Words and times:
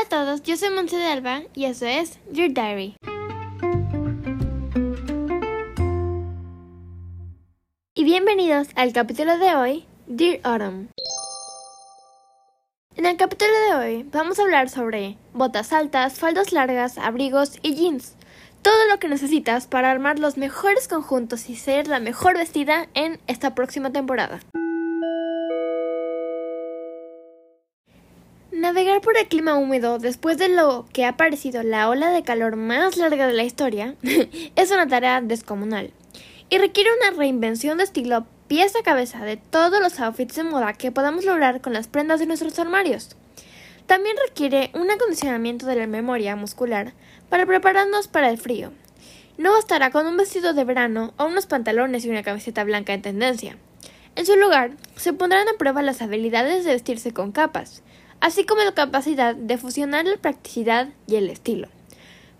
Hola 0.00 0.06
a 0.06 0.24
todos, 0.24 0.42
yo 0.44 0.56
soy 0.56 0.70
Monse 0.70 0.96
de 0.96 1.04
Alba 1.04 1.42
y 1.54 1.66
eso 1.66 1.84
es 1.84 2.18
Your 2.32 2.48
Diary. 2.54 2.96
Y 7.94 8.04
bienvenidos 8.04 8.68
al 8.76 8.94
capítulo 8.94 9.36
de 9.36 9.54
hoy, 9.54 9.86
Dear 10.06 10.40
Autumn. 10.44 10.88
En 12.96 13.04
el 13.04 13.18
capítulo 13.18 13.50
de 13.68 13.74
hoy 13.74 14.08
vamos 14.10 14.38
a 14.38 14.42
hablar 14.42 14.70
sobre 14.70 15.18
botas 15.34 15.70
altas, 15.70 16.18
faldas 16.18 16.50
largas, 16.52 16.96
abrigos 16.96 17.58
y 17.60 17.74
jeans. 17.74 18.14
Todo 18.62 18.86
lo 18.88 18.98
que 19.00 19.08
necesitas 19.08 19.66
para 19.66 19.90
armar 19.90 20.18
los 20.18 20.38
mejores 20.38 20.88
conjuntos 20.88 21.50
y 21.50 21.56
ser 21.56 21.88
la 21.88 22.00
mejor 22.00 22.38
vestida 22.38 22.88
en 22.94 23.20
esta 23.26 23.54
próxima 23.54 23.92
temporada. 23.92 24.40
Navegar 28.60 29.00
por 29.00 29.16
el 29.16 29.26
clima 29.26 29.54
húmedo 29.54 29.98
después 29.98 30.36
de 30.36 30.50
lo 30.50 30.84
que 30.92 31.06
ha 31.06 31.16
parecido 31.16 31.62
la 31.62 31.88
ola 31.88 32.10
de 32.10 32.22
calor 32.22 32.56
más 32.56 32.98
larga 32.98 33.26
de 33.26 33.32
la 33.32 33.42
historia 33.42 33.94
es 34.54 34.70
una 34.70 34.86
tarea 34.86 35.22
descomunal 35.22 35.94
y 36.50 36.58
requiere 36.58 36.90
una 37.00 37.16
reinvención 37.16 37.78
de 37.78 37.84
estilo 37.84 38.26
pieza 38.48 38.80
a 38.80 38.82
cabeza 38.82 39.24
de 39.24 39.38
todos 39.38 39.80
los 39.80 39.98
outfits 39.98 40.36
de 40.36 40.42
moda 40.42 40.74
que 40.74 40.92
podamos 40.92 41.24
lograr 41.24 41.62
con 41.62 41.72
las 41.72 41.88
prendas 41.88 42.20
de 42.20 42.26
nuestros 42.26 42.58
armarios. 42.58 43.16
También 43.86 44.14
requiere 44.28 44.70
un 44.74 44.90
acondicionamiento 44.90 45.64
de 45.64 45.76
la 45.76 45.86
memoria 45.86 46.36
muscular 46.36 46.92
para 47.30 47.46
prepararnos 47.46 48.08
para 48.08 48.28
el 48.28 48.36
frío. 48.36 48.72
No 49.38 49.52
bastará 49.52 49.90
con 49.90 50.06
un 50.06 50.18
vestido 50.18 50.52
de 50.52 50.64
verano 50.64 51.14
o 51.16 51.24
unos 51.24 51.46
pantalones 51.46 52.04
y 52.04 52.10
una 52.10 52.22
camiseta 52.22 52.62
blanca 52.64 52.92
en 52.92 53.00
tendencia. 53.00 53.56
En 54.16 54.26
su 54.26 54.36
lugar, 54.36 54.72
se 54.96 55.14
pondrán 55.14 55.48
a 55.48 55.56
prueba 55.56 55.80
las 55.80 56.02
habilidades 56.02 56.66
de 56.66 56.72
vestirse 56.72 57.12
con 57.12 57.32
capas, 57.32 57.82
así 58.20 58.44
como 58.44 58.62
la 58.62 58.72
capacidad 58.72 59.34
de 59.34 59.58
fusionar 59.58 60.04
la 60.04 60.16
practicidad 60.16 60.88
y 61.06 61.16
el 61.16 61.30
estilo. 61.30 61.68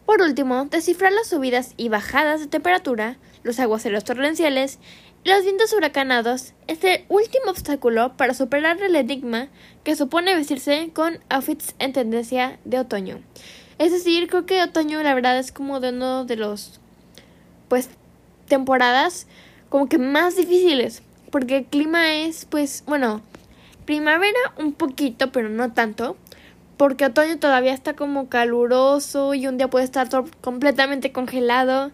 Por 0.07 0.23
último, 0.23 0.65
descifrar 0.65 1.12
las 1.12 1.29
subidas 1.29 1.74
y 1.77 1.88
bajadas 1.88 2.41
de 2.41 2.46
temperatura, 2.46 3.16
los 3.43 3.60
aguaceros 3.60 4.05
torrenciales 4.05 4.79
y 5.23 5.30
los 5.30 5.45
vientos 5.45 5.73
huracanados 5.73 6.55
es 6.66 6.82
el 6.82 7.05
último 7.09 7.51
obstáculo 7.51 8.16
para 8.16 8.35
superar 8.35 8.82
el 8.82 8.96
enigma 8.96 9.49
que 9.85 9.95
supone 9.96 10.35
vestirse 10.35 10.90
con 10.95 11.18
outfits 11.29 11.74
en 11.79 11.93
tendencia 11.93 12.59
de 12.65 12.79
otoño. 12.79 13.21
Es 13.79 13.93
decir, 13.93 14.29
creo 14.29 14.46
que 14.46 14.62
otoño 14.62 15.02
la 15.02 15.15
verdad 15.15 15.38
es 15.38 15.52
como 15.52 15.80
de 15.80 15.90
uno 15.90 16.24
de 16.24 16.37
los 16.37 16.80
pues 17.68 17.88
temporadas 18.49 19.27
como 19.68 19.88
que 19.88 19.99
más 19.99 20.37
difíciles, 20.37 21.02
porque 21.30 21.59
el 21.59 21.65
clima 21.66 22.15
es 22.15 22.46
pues 22.46 22.83
bueno, 22.87 23.23
Primavera 23.91 24.38
un 24.57 24.73
poquito, 24.73 25.33
pero 25.33 25.49
no 25.49 25.73
tanto. 25.73 26.16
Porque 26.77 27.07
otoño 27.07 27.41
todavía 27.41 27.74
está 27.74 27.96
como 27.96 28.29
caluroso 28.29 29.35
y 29.35 29.49
un 29.49 29.59
día 29.59 29.69
puede 29.69 29.85
estar 29.85 30.09
completamente 30.41 31.10
congelado. 31.10 31.91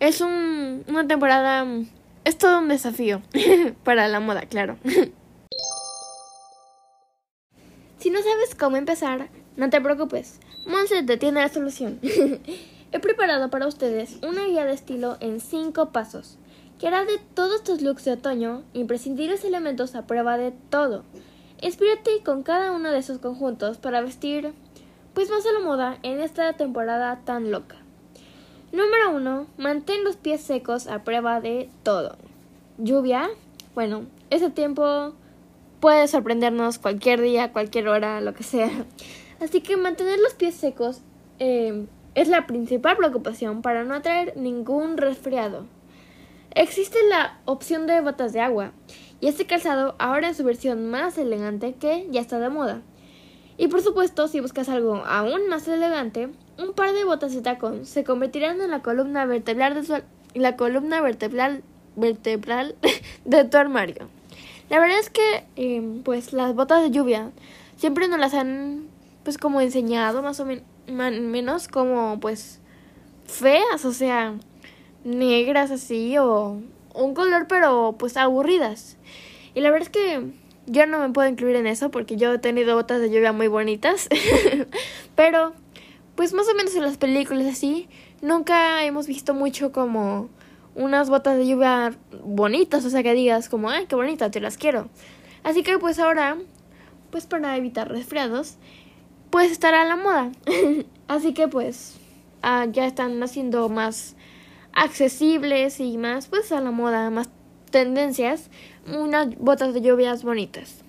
Es 0.00 0.22
un, 0.22 0.84
una 0.88 1.06
temporada... 1.06 1.66
Es 2.24 2.38
todo 2.38 2.60
un 2.60 2.68
desafío 2.68 3.20
para 3.84 4.08
la 4.08 4.20
moda, 4.20 4.46
claro. 4.46 4.78
si 7.98 8.08
no 8.08 8.22
sabes 8.22 8.54
cómo 8.58 8.78
empezar, 8.78 9.28
no 9.58 9.68
te 9.68 9.82
preocupes. 9.82 10.40
Monse 10.66 11.02
te 11.02 11.18
tiene 11.18 11.42
la 11.42 11.50
solución. 11.50 12.00
He 12.92 13.00
preparado 13.00 13.50
para 13.50 13.66
ustedes 13.66 14.16
una 14.22 14.46
guía 14.46 14.64
de 14.64 14.72
estilo 14.72 15.18
en 15.20 15.40
5 15.40 15.92
pasos 15.92 16.38
que 16.78 16.88
hará 16.88 17.04
de 17.04 17.18
todos 17.34 17.62
tus 17.62 17.82
looks 17.82 18.06
de 18.06 18.12
otoño 18.12 18.62
imprescindibles 18.72 19.44
elementos 19.44 19.94
a 19.94 20.06
prueba 20.06 20.38
de 20.38 20.52
todo. 20.70 21.04
Inspírate 21.60 22.22
con 22.24 22.42
cada 22.42 22.72
uno 22.72 22.90
de 22.90 22.98
esos 22.98 23.18
conjuntos 23.18 23.78
para 23.78 24.00
vestir 24.00 24.52
pues 25.14 25.30
más 25.30 25.46
a 25.46 25.52
la 25.52 25.60
moda 25.60 25.98
en 26.02 26.20
esta 26.20 26.52
temporada 26.54 27.20
tan 27.24 27.50
loca. 27.50 27.76
Número 28.72 29.14
1. 29.14 29.46
Mantén 29.56 30.02
los 30.02 30.16
pies 30.16 30.40
secos 30.40 30.88
a 30.88 31.04
prueba 31.04 31.40
de 31.40 31.70
todo. 31.84 32.16
Lluvia. 32.78 33.30
Bueno, 33.74 34.06
ese 34.30 34.50
tiempo 34.50 35.14
puede 35.78 36.08
sorprendernos 36.08 36.78
cualquier 36.78 37.20
día, 37.20 37.52
cualquier 37.52 37.88
hora, 37.88 38.20
lo 38.20 38.34
que 38.34 38.42
sea. 38.42 38.70
Así 39.40 39.60
que 39.60 39.76
mantener 39.76 40.18
los 40.18 40.34
pies 40.34 40.56
secos 40.56 41.02
eh, 41.38 41.86
es 42.14 42.28
la 42.28 42.46
principal 42.46 42.96
preocupación 42.96 43.62
para 43.62 43.84
no 43.84 44.02
traer 44.02 44.36
ningún 44.36 44.96
resfriado. 44.96 45.66
Existe 46.54 46.98
la 47.08 47.38
opción 47.44 47.86
de 47.86 48.00
botas 48.00 48.32
de 48.32 48.40
agua 48.40 48.72
y 49.24 49.28
este 49.28 49.46
calzado 49.46 49.94
ahora 49.98 50.28
en 50.28 50.34
su 50.34 50.44
versión 50.44 50.90
más 50.90 51.16
elegante 51.16 51.72
que 51.72 52.06
ya 52.10 52.20
está 52.20 52.38
de 52.38 52.50
moda. 52.50 52.82
Y 53.56 53.68
por 53.68 53.80
supuesto, 53.80 54.28
si 54.28 54.40
buscas 54.40 54.68
algo 54.68 54.96
aún 55.06 55.48
más 55.48 55.66
elegante, 55.66 56.28
un 56.58 56.74
par 56.74 56.92
de 56.92 57.04
botas 57.04 57.32
de 57.32 57.40
tacón 57.40 57.86
se 57.86 58.04
convertirán 58.04 58.60
en 58.60 58.70
la 58.70 58.82
columna 58.82 59.24
vertebral 59.24 59.82
de, 59.82 60.02
la 60.34 60.56
columna 60.56 61.00
vertebral, 61.00 61.62
vertebral 61.96 62.76
de 63.24 63.44
tu 63.46 63.56
armario. 63.56 64.10
La 64.68 64.78
verdad 64.78 64.98
es 64.98 65.08
que 65.08 65.46
em, 65.56 66.02
pues 66.02 66.34
las 66.34 66.54
botas 66.54 66.82
de 66.82 66.90
lluvia 66.90 67.30
siempre 67.78 68.08
nos 68.08 68.20
las 68.20 68.34
han 68.34 68.88
pues 69.22 69.38
como 69.38 69.62
enseñado 69.62 70.20
más 70.20 70.38
o 70.38 70.46
menos 70.86 71.68
como 71.68 72.20
pues 72.20 72.60
feas, 73.24 73.86
o 73.86 73.92
sea, 73.94 74.34
negras 75.02 75.70
así 75.70 76.18
o 76.18 76.60
un 76.94 77.14
color 77.14 77.46
pero 77.48 77.96
pues 77.98 78.16
aburridas. 78.16 78.96
Y 79.54 79.60
la 79.60 79.70
verdad 79.70 79.88
es 79.88 79.92
que 79.92 80.30
yo 80.66 80.86
no 80.86 80.98
me 80.98 81.10
puedo 81.10 81.28
incluir 81.28 81.56
en 81.56 81.66
eso 81.66 81.90
porque 81.90 82.16
yo 82.16 82.32
he 82.32 82.38
tenido 82.38 82.74
botas 82.74 83.00
de 83.00 83.10
lluvia 83.10 83.32
muy 83.32 83.48
bonitas. 83.48 84.08
pero 85.14 85.52
pues 86.14 86.32
más 86.32 86.48
o 86.48 86.54
menos 86.54 86.74
en 86.74 86.82
las 86.82 86.96
películas 86.96 87.46
así, 87.46 87.88
nunca 88.22 88.84
hemos 88.84 89.06
visto 89.06 89.34
mucho 89.34 89.72
como 89.72 90.28
unas 90.74 91.10
botas 91.10 91.36
de 91.36 91.46
lluvia 91.46 91.94
bonitas, 92.22 92.84
o 92.84 92.90
sea 92.90 93.02
que 93.02 93.14
digas 93.14 93.48
como, 93.48 93.70
ay, 93.70 93.86
qué 93.86 93.94
bonita, 93.94 94.30
te 94.30 94.40
las 94.40 94.56
quiero. 94.56 94.88
Así 95.42 95.62
que 95.62 95.78
pues 95.78 95.98
ahora, 95.98 96.38
pues 97.10 97.26
para 97.26 97.56
evitar 97.56 97.90
resfriados, 97.90 98.56
pues 99.30 99.50
estará 99.50 99.82
a 99.82 99.84
la 99.84 99.96
moda. 99.96 100.32
así 101.08 101.34
que 101.34 101.48
pues 101.48 101.96
ah, 102.42 102.66
ya 102.70 102.86
están 102.86 103.22
haciendo 103.22 103.68
más 103.68 104.16
accesibles 104.74 105.80
y 105.80 105.96
más 105.98 106.26
pues 106.26 106.52
a 106.52 106.60
la 106.60 106.70
moda, 106.70 107.10
más 107.10 107.28
tendencias, 107.70 108.50
unas 108.86 109.36
botas 109.38 109.74
de 109.74 109.80
lluvias 109.80 110.22
bonitas. 110.22 110.82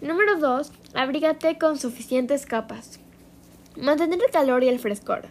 Número 0.00 0.38
2. 0.38 0.72
Abrígate 0.94 1.58
con 1.58 1.78
suficientes 1.78 2.46
capas. 2.46 3.00
Mantener 3.76 4.20
el 4.22 4.30
calor 4.30 4.62
y 4.64 4.68
el 4.68 4.78
frescor. 4.78 5.28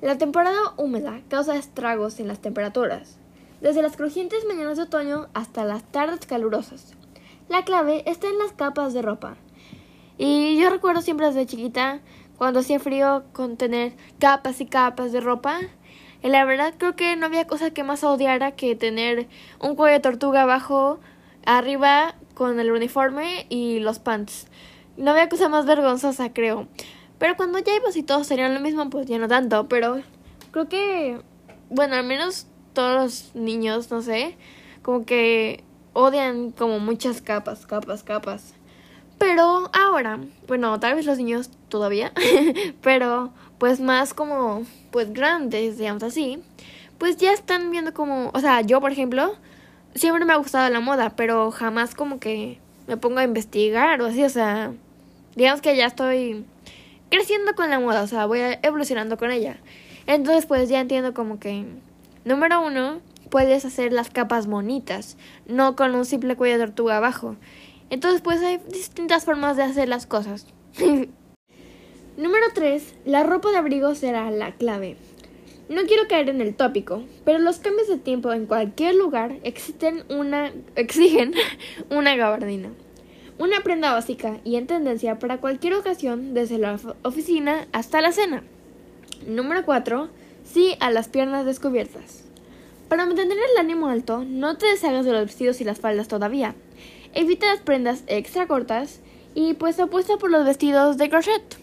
La 0.00 0.18
temporada 0.18 0.74
húmeda 0.76 1.20
causa 1.28 1.56
estragos 1.56 2.18
en 2.18 2.28
las 2.28 2.40
temperaturas, 2.40 3.18
desde 3.60 3.82
las 3.82 3.96
crujientes 3.96 4.44
mañanas 4.46 4.76
de 4.76 4.84
otoño 4.84 5.28
hasta 5.34 5.64
las 5.64 5.84
tardes 5.84 6.26
calurosas. 6.26 6.94
La 7.48 7.64
clave 7.64 8.02
está 8.06 8.28
en 8.28 8.38
las 8.38 8.52
capas 8.52 8.94
de 8.94 9.02
ropa. 9.02 9.36
Y 10.18 10.58
yo 10.60 10.70
recuerdo 10.70 11.02
siempre 11.02 11.26
desde 11.26 11.46
chiquita, 11.46 12.00
cuando 12.36 12.60
hacía 12.60 12.80
frío, 12.80 13.24
con 13.32 13.56
tener 13.56 13.94
capas 14.18 14.60
y 14.60 14.66
capas 14.66 15.12
de 15.12 15.20
ropa 15.20 15.60
la 16.22 16.44
verdad 16.44 16.74
creo 16.78 16.94
que 16.94 17.16
no 17.16 17.26
había 17.26 17.46
cosa 17.46 17.70
que 17.70 17.82
más 17.82 18.04
odiara 18.04 18.52
que 18.52 18.76
tener 18.76 19.28
un 19.60 19.74
cuello 19.74 19.94
de 19.94 20.00
tortuga 20.00 20.42
abajo, 20.42 21.00
arriba 21.44 22.14
con 22.34 22.60
el 22.60 22.70
uniforme 22.70 23.46
y 23.48 23.80
los 23.80 23.98
pants. 23.98 24.46
No 24.96 25.12
había 25.12 25.28
cosa 25.28 25.48
más 25.48 25.66
vergonzosa, 25.66 26.32
creo. 26.32 26.68
Pero 27.18 27.36
cuando 27.36 27.58
ya 27.58 27.74
ibas 27.74 27.96
y 27.96 28.02
todos 28.02 28.26
serían 28.26 28.54
lo 28.54 28.60
mismo, 28.60 28.88
pues 28.90 29.06
ya 29.06 29.18
no 29.18 29.28
tanto. 29.28 29.68
Pero 29.68 30.00
creo 30.50 30.68
que, 30.68 31.20
bueno, 31.70 31.94
al 31.96 32.04
menos 32.04 32.46
todos 32.72 32.94
los 33.00 33.34
niños, 33.34 33.90
no 33.90 34.02
sé, 34.02 34.36
como 34.82 35.04
que 35.04 35.64
odian 35.92 36.50
como 36.50 36.78
muchas 36.78 37.22
capas, 37.22 37.66
capas, 37.66 38.02
capas. 38.02 38.54
Pero 39.18 39.70
ahora, 39.72 40.18
bueno, 40.48 40.80
tal 40.80 40.96
vez 40.96 41.06
los 41.06 41.18
niños 41.18 41.50
todavía, 41.68 42.12
pero 42.82 43.32
pues 43.62 43.78
más 43.78 44.12
como 44.12 44.64
pues 44.90 45.12
grandes, 45.12 45.78
digamos 45.78 46.02
así, 46.02 46.42
pues 46.98 47.16
ya 47.16 47.32
están 47.32 47.70
viendo 47.70 47.94
como, 47.94 48.32
o 48.34 48.40
sea, 48.40 48.60
yo 48.62 48.80
por 48.80 48.90
ejemplo, 48.90 49.36
siempre 49.94 50.24
me 50.24 50.32
ha 50.32 50.36
gustado 50.36 50.68
la 50.68 50.80
moda, 50.80 51.10
pero 51.10 51.52
jamás 51.52 51.94
como 51.94 52.18
que 52.18 52.58
me 52.88 52.96
pongo 52.96 53.20
a 53.20 53.22
investigar 53.22 54.02
o 54.02 54.06
así, 54.06 54.24
o 54.24 54.28
sea, 54.28 54.72
digamos 55.36 55.60
que 55.60 55.76
ya 55.76 55.86
estoy 55.86 56.44
creciendo 57.08 57.54
con 57.54 57.70
la 57.70 57.78
moda, 57.78 58.02
o 58.02 58.08
sea, 58.08 58.26
voy 58.26 58.40
evolucionando 58.62 59.16
con 59.16 59.30
ella. 59.30 59.58
Entonces, 60.08 60.44
pues 60.46 60.68
ya 60.68 60.80
entiendo 60.80 61.14
como 61.14 61.38
que, 61.38 61.64
número 62.24 62.66
uno, 62.66 62.98
puedes 63.30 63.64
hacer 63.64 63.92
las 63.92 64.10
capas 64.10 64.48
bonitas, 64.48 65.16
no 65.46 65.76
con 65.76 65.94
un 65.94 66.04
simple 66.04 66.34
cuello 66.34 66.58
de 66.58 66.66
tortuga 66.66 66.96
abajo. 66.96 67.36
Entonces, 67.90 68.22
pues 68.22 68.42
hay 68.42 68.58
distintas 68.72 69.24
formas 69.24 69.56
de 69.56 69.62
hacer 69.62 69.88
las 69.88 70.06
cosas. 70.06 70.48
Número 72.18 72.44
3. 72.52 72.94
La 73.06 73.22
ropa 73.22 73.50
de 73.50 73.56
abrigo 73.56 73.94
será 73.94 74.30
la 74.30 74.52
clave. 74.52 74.96
No 75.70 75.86
quiero 75.86 76.08
caer 76.08 76.28
en 76.28 76.42
el 76.42 76.54
tópico, 76.54 77.02
pero 77.24 77.38
los 77.38 77.58
cambios 77.58 77.88
de 77.88 77.96
tiempo 77.96 78.34
en 78.34 78.44
cualquier 78.44 78.96
lugar 78.96 79.38
existen 79.44 80.04
una, 80.10 80.52
exigen 80.76 81.32
una 81.90 82.14
gabardina. 82.14 82.68
Una 83.38 83.62
prenda 83.62 83.94
básica 83.94 84.40
y 84.44 84.56
en 84.56 84.66
tendencia 84.66 85.18
para 85.18 85.38
cualquier 85.38 85.72
ocasión, 85.72 86.34
desde 86.34 86.58
la 86.58 86.78
oficina 87.02 87.66
hasta 87.72 88.02
la 88.02 88.12
cena. 88.12 88.42
Número 89.26 89.64
4. 89.64 90.10
Sí 90.44 90.76
a 90.80 90.90
las 90.90 91.08
piernas 91.08 91.46
descubiertas. 91.46 92.24
Para 92.90 93.06
mantener 93.06 93.38
el 93.38 93.58
ánimo 93.58 93.88
alto, 93.88 94.22
no 94.22 94.58
te 94.58 94.66
deshagas 94.66 95.06
de 95.06 95.12
los 95.12 95.24
vestidos 95.24 95.62
y 95.62 95.64
las 95.64 95.80
faldas 95.80 96.08
todavía. 96.08 96.54
Evita 97.14 97.46
las 97.46 97.62
prendas 97.62 98.04
extra 98.06 98.46
cortas 98.46 99.00
y 99.34 99.54
pues 99.54 99.80
apuesta 99.80 100.18
por 100.18 100.30
los 100.30 100.44
vestidos 100.44 100.98
de 100.98 101.08
crochet. 101.08 101.61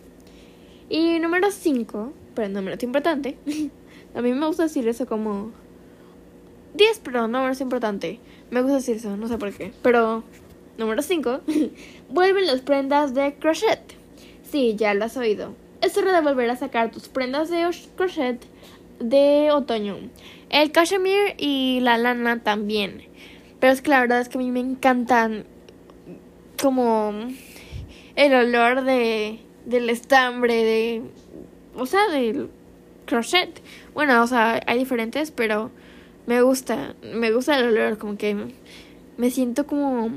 Y 0.89 1.19
número 1.19 1.51
5, 1.51 2.13
pero 2.33 2.49
no 2.49 2.61
menos 2.61 2.81
importante. 2.81 3.37
a 4.15 4.21
mí 4.21 4.33
me 4.33 4.47
gusta 4.47 4.63
decir 4.63 4.87
eso 4.87 5.05
como 5.05 5.51
10, 6.73 7.01
pero 7.03 7.27
no 7.27 7.41
menos 7.43 7.61
importante. 7.61 8.19
Me 8.49 8.61
gusta 8.61 8.77
decir 8.77 8.97
eso, 8.97 9.15
no 9.15 9.27
sé 9.27 9.37
por 9.37 9.53
qué. 9.53 9.71
Pero 9.83 10.23
número 10.77 11.01
5, 11.01 11.41
vuelven 12.09 12.47
las 12.47 12.61
prendas 12.61 13.13
de 13.13 13.35
crochet. 13.35 13.79
Sí, 14.43 14.75
ya 14.75 14.95
lo 14.95 15.05
has 15.05 15.15
oído. 15.15 15.53
Es 15.81 15.95
hora 15.97 16.11
de 16.11 16.21
volver 16.27 16.49
a 16.49 16.55
sacar 16.55 16.91
tus 16.91 17.07
prendas 17.07 17.49
de 17.49 17.69
crochet 17.95 18.43
de 18.99 19.51
otoño. 19.51 19.97
El 20.49 20.71
cashmere 20.71 21.35
y 21.37 21.79
la 21.81 21.97
lana 21.97 22.41
también. 22.41 23.03
Pero 23.59 23.73
es 23.73 23.81
que 23.81 23.91
la 23.91 23.99
verdad 23.99 24.21
es 24.21 24.29
que 24.29 24.37
a 24.37 24.41
mí 24.41 24.51
me 24.51 24.59
encantan 24.59 25.45
como 26.61 27.13
el 28.15 28.33
olor 28.33 28.83
de 28.83 29.39
del 29.65 29.89
estambre 29.89 30.55
de 30.63 31.01
o 31.75 31.85
sea, 31.85 32.07
del 32.09 32.49
crochet. 33.05 33.61
Bueno, 33.93 34.21
o 34.21 34.27
sea, 34.27 34.61
hay 34.67 34.77
diferentes, 34.77 35.31
pero 35.31 35.71
me 36.27 36.41
gusta, 36.41 36.95
me 37.01 37.31
gusta 37.31 37.57
el 37.57 37.69
olor, 37.69 37.97
como 37.97 38.17
que 38.17 38.35
me 39.17 39.31
siento 39.31 39.65
como 39.65 40.11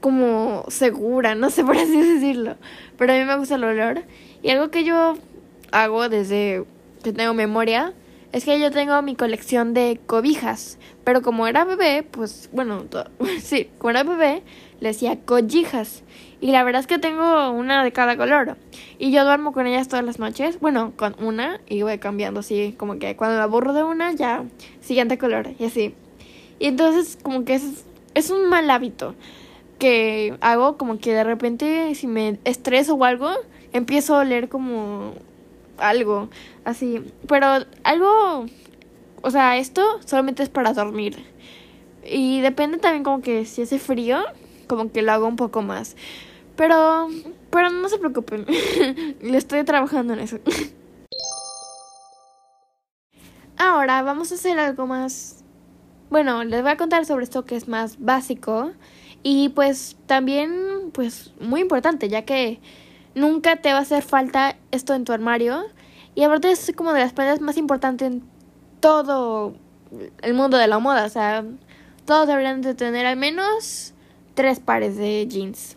como 0.00 0.64
segura, 0.68 1.34
no 1.34 1.50
sé 1.50 1.64
por 1.64 1.76
así 1.76 2.00
decirlo, 2.00 2.56
pero 2.96 3.12
a 3.12 3.16
mí 3.16 3.24
me 3.24 3.36
gusta 3.36 3.56
el 3.56 3.64
olor 3.64 4.02
y 4.42 4.50
algo 4.50 4.70
que 4.70 4.84
yo 4.84 5.16
hago 5.72 6.08
desde 6.08 6.64
que 7.02 7.12
tengo 7.12 7.34
memoria 7.34 7.92
es 8.36 8.44
que 8.44 8.60
yo 8.60 8.70
tengo 8.70 9.00
mi 9.00 9.16
colección 9.16 9.72
de 9.72 9.98
cobijas, 10.04 10.76
pero 11.04 11.22
como 11.22 11.46
era 11.46 11.64
bebé, 11.64 12.02
pues 12.02 12.50
bueno, 12.52 12.84
sí, 13.40 13.70
como 13.78 13.92
era 13.92 14.02
bebé, 14.02 14.42
le 14.78 14.88
decía 14.88 15.18
collijas. 15.24 16.02
Y 16.42 16.50
la 16.52 16.62
verdad 16.62 16.80
es 16.80 16.86
que 16.86 16.98
tengo 16.98 17.50
una 17.52 17.82
de 17.82 17.92
cada 17.92 18.18
color. 18.18 18.58
Y 18.98 19.10
yo 19.10 19.24
duermo 19.24 19.52
con 19.54 19.66
ellas 19.66 19.88
todas 19.88 20.04
las 20.04 20.18
noches. 20.18 20.60
Bueno, 20.60 20.92
con 20.96 21.16
una 21.18 21.62
y 21.66 21.80
voy 21.80 21.96
cambiando 21.96 22.40
así, 22.40 22.74
como 22.76 22.98
que 22.98 23.16
cuando 23.16 23.38
me 23.38 23.42
aburro 23.42 23.72
de 23.72 23.84
una, 23.84 24.12
ya 24.12 24.44
siguiente 24.82 25.16
color 25.16 25.52
y 25.58 25.64
así. 25.64 25.94
Y 26.58 26.66
entonces 26.66 27.18
como 27.22 27.46
que 27.46 27.54
es, 27.54 27.86
es 28.12 28.28
un 28.28 28.50
mal 28.50 28.68
hábito 28.68 29.14
que 29.78 30.36
hago 30.42 30.76
como 30.76 30.98
que 30.98 31.14
de 31.14 31.24
repente 31.24 31.94
si 31.94 32.06
me 32.06 32.38
estreso 32.44 32.96
o 32.96 33.04
algo, 33.04 33.30
empiezo 33.72 34.14
a 34.14 34.18
oler 34.18 34.50
como 34.50 35.14
algo 35.78 36.28
así. 36.64 37.02
Pero 37.28 37.46
algo, 37.84 38.46
o 39.22 39.30
sea, 39.30 39.56
esto 39.56 39.82
solamente 40.04 40.42
es 40.42 40.48
para 40.48 40.72
dormir. 40.72 41.24
Y 42.04 42.40
depende 42.40 42.78
también 42.78 43.04
como 43.04 43.20
que 43.20 43.44
si 43.44 43.62
hace 43.62 43.78
frío, 43.78 44.18
como 44.66 44.92
que 44.92 45.02
lo 45.02 45.12
hago 45.12 45.26
un 45.26 45.36
poco 45.36 45.62
más. 45.62 45.96
Pero, 46.56 47.08
pero 47.50 47.70
no 47.70 47.88
se 47.88 47.98
preocupen, 47.98 48.46
le 49.20 49.38
estoy 49.38 49.64
trabajando 49.64 50.14
en 50.14 50.20
eso. 50.20 50.38
Ahora 53.58 54.02
vamos 54.02 54.32
a 54.32 54.34
hacer 54.34 54.58
algo 54.58 54.86
más... 54.86 55.42
Bueno, 56.10 56.44
les 56.44 56.62
voy 56.62 56.70
a 56.70 56.76
contar 56.76 57.04
sobre 57.04 57.24
esto 57.24 57.44
que 57.44 57.56
es 57.56 57.66
más 57.68 57.98
básico 57.98 58.72
y 59.22 59.48
pues 59.50 59.96
también 60.06 60.92
pues 60.92 61.32
muy 61.40 61.60
importante 61.60 62.08
ya 62.08 62.24
que 62.24 62.60
nunca 63.16 63.56
te 63.56 63.72
va 63.72 63.78
a 63.78 63.82
hacer 63.82 64.04
falta 64.04 64.56
esto 64.70 64.94
en 64.94 65.04
tu 65.04 65.12
armario 65.12 65.64
y 66.14 66.22
aparte 66.22 66.52
es 66.52 66.72
como 66.76 66.92
de 66.92 67.00
las 67.00 67.12
prendas 67.12 67.40
más 67.40 67.56
importantes 67.56 68.06
en 68.06 68.22
todo 68.78 69.54
el 70.22 70.34
mundo 70.34 70.58
de 70.58 70.68
la 70.68 70.78
moda. 70.78 71.04
O 71.04 71.08
sea, 71.08 71.44
todos 72.04 72.28
deberían 72.28 72.62
de 72.62 72.74
tener 72.74 73.06
al 73.06 73.16
menos 73.16 73.94
tres 74.34 74.60
pares 74.60 74.96
de 74.96 75.26
jeans. 75.26 75.76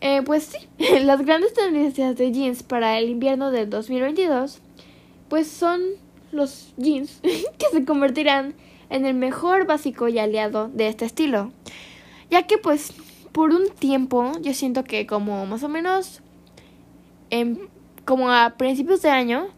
Eh, 0.00 0.20
pues 0.22 0.44
sí, 0.44 0.68
las 1.04 1.24
grandes 1.24 1.54
tendencias 1.54 2.16
de 2.16 2.32
jeans 2.32 2.62
para 2.62 2.98
el 2.98 3.08
invierno 3.08 3.50
del 3.50 3.70
2022 3.70 4.60
pues 5.28 5.48
son 5.48 5.80
los 6.32 6.74
jeans 6.76 7.20
que 7.22 7.66
se 7.72 7.84
convertirán 7.84 8.54
en 8.90 9.06
el 9.06 9.14
mejor 9.14 9.64
básico 9.64 10.08
y 10.08 10.18
aliado 10.18 10.68
de 10.68 10.88
este 10.88 11.04
estilo. 11.04 11.52
Ya 12.30 12.46
que 12.46 12.58
pues 12.58 12.92
por 13.30 13.50
un 13.50 13.68
tiempo 13.70 14.32
yo 14.42 14.52
siento 14.54 14.84
que 14.84 15.06
como 15.06 15.46
más 15.46 15.62
o 15.62 15.68
menos 15.68 16.20
como 18.04 18.30
a 18.30 18.54
principios 18.56 19.02
de 19.02 19.10
año, 19.10 19.48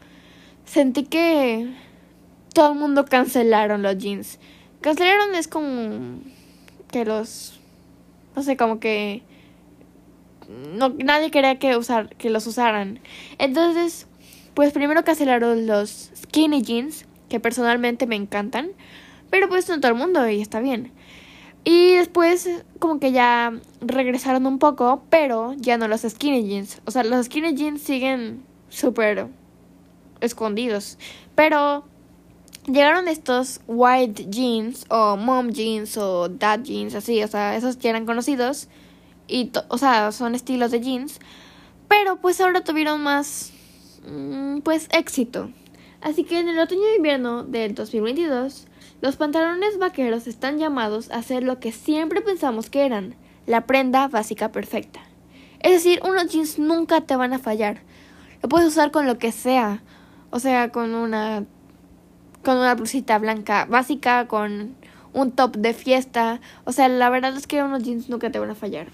sentí 0.65 1.05
que 1.05 1.75
todo 2.53 2.73
el 2.73 2.79
mundo 2.79 3.05
cancelaron 3.05 3.83
los 3.83 3.99
jeans. 3.99 4.39
Cancelaron 4.81 5.35
es 5.35 5.49
como 5.49 6.21
que 6.91 7.05
los, 7.05 7.59
no 8.37 8.43
sé, 8.43 8.57
como 8.57 8.81
que 8.81 9.23
no, 10.49 10.91
nadie 10.91 11.31
quería 11.31 11.59
que, 11.59 11.77
usar, 11.77 12.15
que 12.17 12.31
los 12.31 12.47
usaran. 12.47 13.01
Entonces, 13.39 14.07
pues 14.55 14.73
primero 14.73 15.05
cancelaron 15.05 15.67
los 15.67 16.11
skinny 16.17 16.63
jeans, 16.63 17.07
que 17.29 17.41
personalmente 17.41 18.07
me 18.07 18.17
encantan, 18.17 18.71
pero 19.31 19.49
pues 19.49 19.69
no 19.69 19.81
todo 19.81 19.91
el 19.91 19.99
mundo 19.99 20.29
y 20.29 20.41
está 20.41 20.61
bien. 20.61 20.93
Y 21.65 21.95
después 21.97 22.49
como 22.79 23.01
que 23.01 23.13
ya 23.13 23.55
regresaron 23.81 24.47
un 24.47 24.59
poco, 24.59 25.03
pero 25.09 25.55
ya 25.57 25.79
no 25.79 25.89
los 25.89 26.03
skinny 26.03 26.47
jeans. 26.47 26.83
O 26.85 26.91
sea, 26.91 27.05
los 27.05 27.27
skinny 27.27 27.55
jeans 27.55 27.81
siguen 27.83 28.45
súper 28.69 29.29
escondidos. 30.21 30.99
Pero 31.35 31.85
llegaron 32.67 33.09
estos 33.09 33.61
white 33.67 34.27
jeans 34.29 34.85
o 34.91 35.17
mom 35.17 35.51
jeans 35.51 35.97
o 35.97 36.29
dad 36.29 36.61
jeans, 36.63 36.95
así, 36.95 37.23
o 37.23 37.29
sea, 37.29 37.57
esos 37.57 37.79
ya 37.79 37.91
eran 37.91 38.05
conocidos. 38.05 38.69
Y, 39.27 39.51
o 39.69 39.79
sea, 39.79 40.13
son 40.13 40.35
estilos 40.35 40.71
de 40.71 40.81
jeans. 40.81 41.19
Pero 41.89 42.17
pues 42.17 42.41
ahora 42.43 42.63
tuvieron 42.63 43.03
más, 43.03 43.53
mm, 44.07 44.59
pues, 44.59 44.89
éxito. 44.93 45.51
Así 46.03 46.25
que 46.25 46.39
en 46.39 46.49
el 46.51 46.59
otoño 46.59 46.83
e 46.93 46.97
invierno 46.97 47.45
del 47.45 47.75
2022 47.75 48.67
los 49.01 49.17
pantalones 49.17 49.79
vaqueros 49.79 50.27
están 50.27 50.59
llamados 50.59 51.11
a 51.11 51.23
ser 51.23 51.43
lo 51.43 51.61
que 51.61 51.73
siempre 51.73 52.21
pensamos 52.21 52.71
que 52.71 52.87
eran, 52.87 53.17
la 53.47 53.67
prenda 53.67 54.09
básica 54.09 54.51
perfecta. 54.53 55.01
Es 55.61 55.73
decir, 55.73 56.01
unos 56.05 56.29
jeans 56.29 56.59
nunca 56.59 57.01
te 57.01 57.17
van 57.17 57.33
a 57.33 57.39
fallar. 57.39 57.81
Lo 58.43 58.49
puedes 58.49 58.69
usar 58.69 58.91
con 58.91 59.07
lo 59.07 59.19
que 59.19 59.33
sea. 59.33 59.83
O 60.31 60.39
sea, 60.39 60.71
con 60.71 60.95
una 60.95 61.45
con 62.43 62.59
una 62.59 62.75
blusita 62.75 63.19
blanca 63.19 63.65
básica, 63.65 64.29
con 64.29 64.77
un 65.15 65.33
top 65.33 65.57
de 65.57 65.73
fiesta. 65.73 66.41
O 66.65 66.73
sea, 66.73 66.89
la 66.89 67.09
verdad 67.09 67.35
es 67.37 67.47
que 67.47 67.63
unos 67.63 67.83
jeans 67.83 68.11
nunca 68.11 68.31
te 68.31 68.39
van 68.39 68.51
a 68.51 68.55
fallar. 68.55 68.89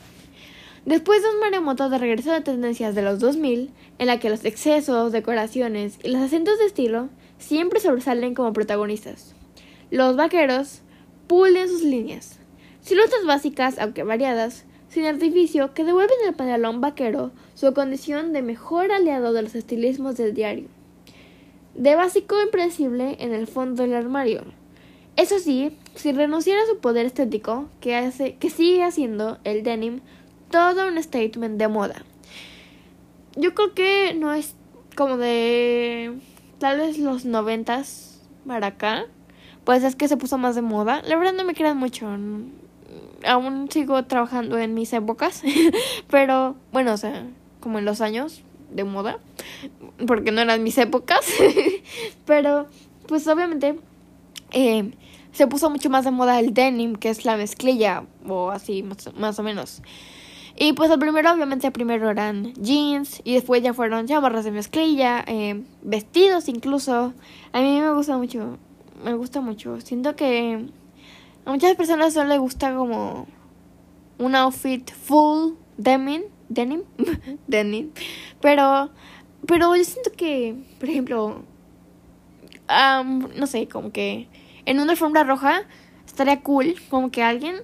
Después 0.86 1.22
de 1.22 1.30
un 1.30 1.40
maremoto 1.40 1.90
de 1.90 1.98
regreso 1.98 2.30
de 2.32 2.40
tendencias 2.40 2.94
de 2.94 3.02
los 3.02 3.18
2000, 3.18 3.70
en 3.98 4.06
la 4.06 4.18
que 4.18 4.30
los 4.30 4.44
excesos, 4.44 5.12
decoraciones 5.12 5.98
y 6.02 6.08
los 6.08 6.22
acentos 6.22 6.58
de 6.58 6.66
estilo 6.66 7.08
siempre 7.38 7.80
sobresalen 7.80 8.34
como 8.34 8.52
protagonistas. 8.52 9.34
Los 9.90 10.16
vaqueros 10.16 10.82
pulen 11.26 11.68
sus 11.68 11.82
líneas. 11.82 12.38
Siluetas 12.80 13.26
básicas, 13.26 13.78
aunque 13.78 14.04
variadas, 14.04 14.64
sin 14.88 15.04
artificio, 15.04 15.74
que 15.74 15.84
devuelven 15.84 16.16
al 16.26 16.34
pantalón 16.34 16.80
vaquero 16.80 17.32
su 17.54 17.72
condición 17.74 18.32
de 18.32 18.42
mejor 18.42 18.92
aliado 18.92 19.32
de 19.32 19.42
los 19.42 19.54
estilismos 19.54 20.16
del 20.16 20.34
diario. 20.34 20.68
De 21.74 21.94
básico 21.96 22.40
impredecible 22.40 23.16
en 23.18 23.32
el 23.32 23.46
fondo 23.46 23.82
del 23.82 23.94
armario. 23.94 24.44
Eso 25.16 25.38
sí, 25.38 25.76
sin 25.94 26.16
renunciar 26.16 26.58
a 26.58 26.66
su 26.66 26.78
poder 26.78 27.06
estético, 27.06 27.68
que, 27.80 27.96
hace, 27.96 28.36
que 28.36 28.48
sigue 28.48 28.84
haciendo 28.84 29.38
el 29.44 29.62
denim 29.62 30.00
todo 30.50 30.88
un 30.88 31.02
statement 31.02 31.58
de 31.58 31.68
moda. 31.68 32.04
Yo 33.36 33.54
creo 33.54 33.74
que 33.74 34.14
no 34.14 34.32
es 34.32 34.54
como 34.96 35.16
de 35.16 36.18
tal 36.58 36.78
vez 36.78 36.98
los 36.98 37.24
noventas 37.24 38.20
para 38.46 38.68
acá 38.68 39.06
pues 39.70 39.84
es 39.84 39.94
que 39.94 40.08
se 40.08 40.16
puso 40.16 40.36
más 40.36 40.56
de 40.56 40.62
moda. 40.62 41.00
La 41.06 41.14
verdad 41.14 41.32
no 41.32 41.44
me 41.44 41.54
crean 41.54 41.76
mucho. 41.76 42.08
Aún 43.24 43.68
sigo 43.70 44.02
trabajando 44.04 44.58
en 44.58 44.74
mis 44.74 44.92
épocas, 44.92 45.44
pero 46.10 46.56
bueno, 46.72 46.94
o 46.94 46.96
sea, 46.96 47.28
como 47.60 47.78
en 47.78 47.84
los 47.84 48.00
años 48.00 48.42
de 48.72 48.82
moda, 48.82 49.20
porque 50.08 50.32
no 50.32 50.40
eran 50.40 50.64
mis 50.64 50.76
épocas, 50.76 51.24
pero 52.26 52.66
pues 53.06 53.28
obviamente 53.28 53.78
eh, 54.50 54.90
se 55.30 55.46
puso 55.46 55.70
mucho 55.70 55.88
más 55.88 56.04
de 56.04 56.10
moda 56.10 56.40
el 56.40 56.52
denim, 56.52 56.96
que 56.96 57.08
es 57.08 57.24
la 57.24 57.36
mezclilla, 57.36 58.02
o 58.26 58.50
así 58.50 58.82
más, 58.82 59.38
o 59.38 59.42
menos. 59.44 59.82
Y 60.56 60.72
pues 60.72 60.90
el 60.90 60.98
primero, 60.98 61.32
obviamente, 61.32 61.70
primero 61.70 62.10
eran 62.10 62.54
jeans 62.54 63.20
y 63.22 63.34
después 63.34 63.62
ya 63.62 63.72
fueron 63.72 64.08
chamarras 64.08 64.44
de 64.44 64.50
mezclilla, 64.50 65.22
eh, 65.28 65.62
vestidos 65.82 66.48
incluso. 66.48 67.14
A 67.52 67.60
mí 67.60 67.80
me 67.80 67.92
gusta 67.92 68.18
mucho 68.18 68.58
me 69.04 69.14
gusta 69.14 69.40
mucho. 69.40 69.80
Siento 69.80 70.16
que 70.16 70.66
a 71.44 71.50
muchas 71.50 71.74
personas 71.76 72.14
solo 72.14 72.30
les 72.30 72.38
gusta 72.38 72.74
como 72.74 73.26
un 74.18 74.34
outfit 74.34 74.90
full 74.92 75.54
denim, 75.76 76.22
denim, 76.48 76.82
denim, 77.46 77.90
pero, 78.40 78.90
pero 79.46 79.74
yo 79.74 79.84
siento 79.84 80.12
que, 80.12 80.54
por 80.78 80.88
ejemplo, 80.88 81.42
no 82.68 83.46
sé, 83.46 83.66
como 83.66 83.90
que 83.90 84.28
en 84.66 84.80
una 84.80 84.92
alfombra 84.92 85.24
roja 85.24 85.62
estaría 86.06 86.42
cool, 86.42 86.74
como 86.90 87.10
que 87.10 87.22
alguien 87.22 87.56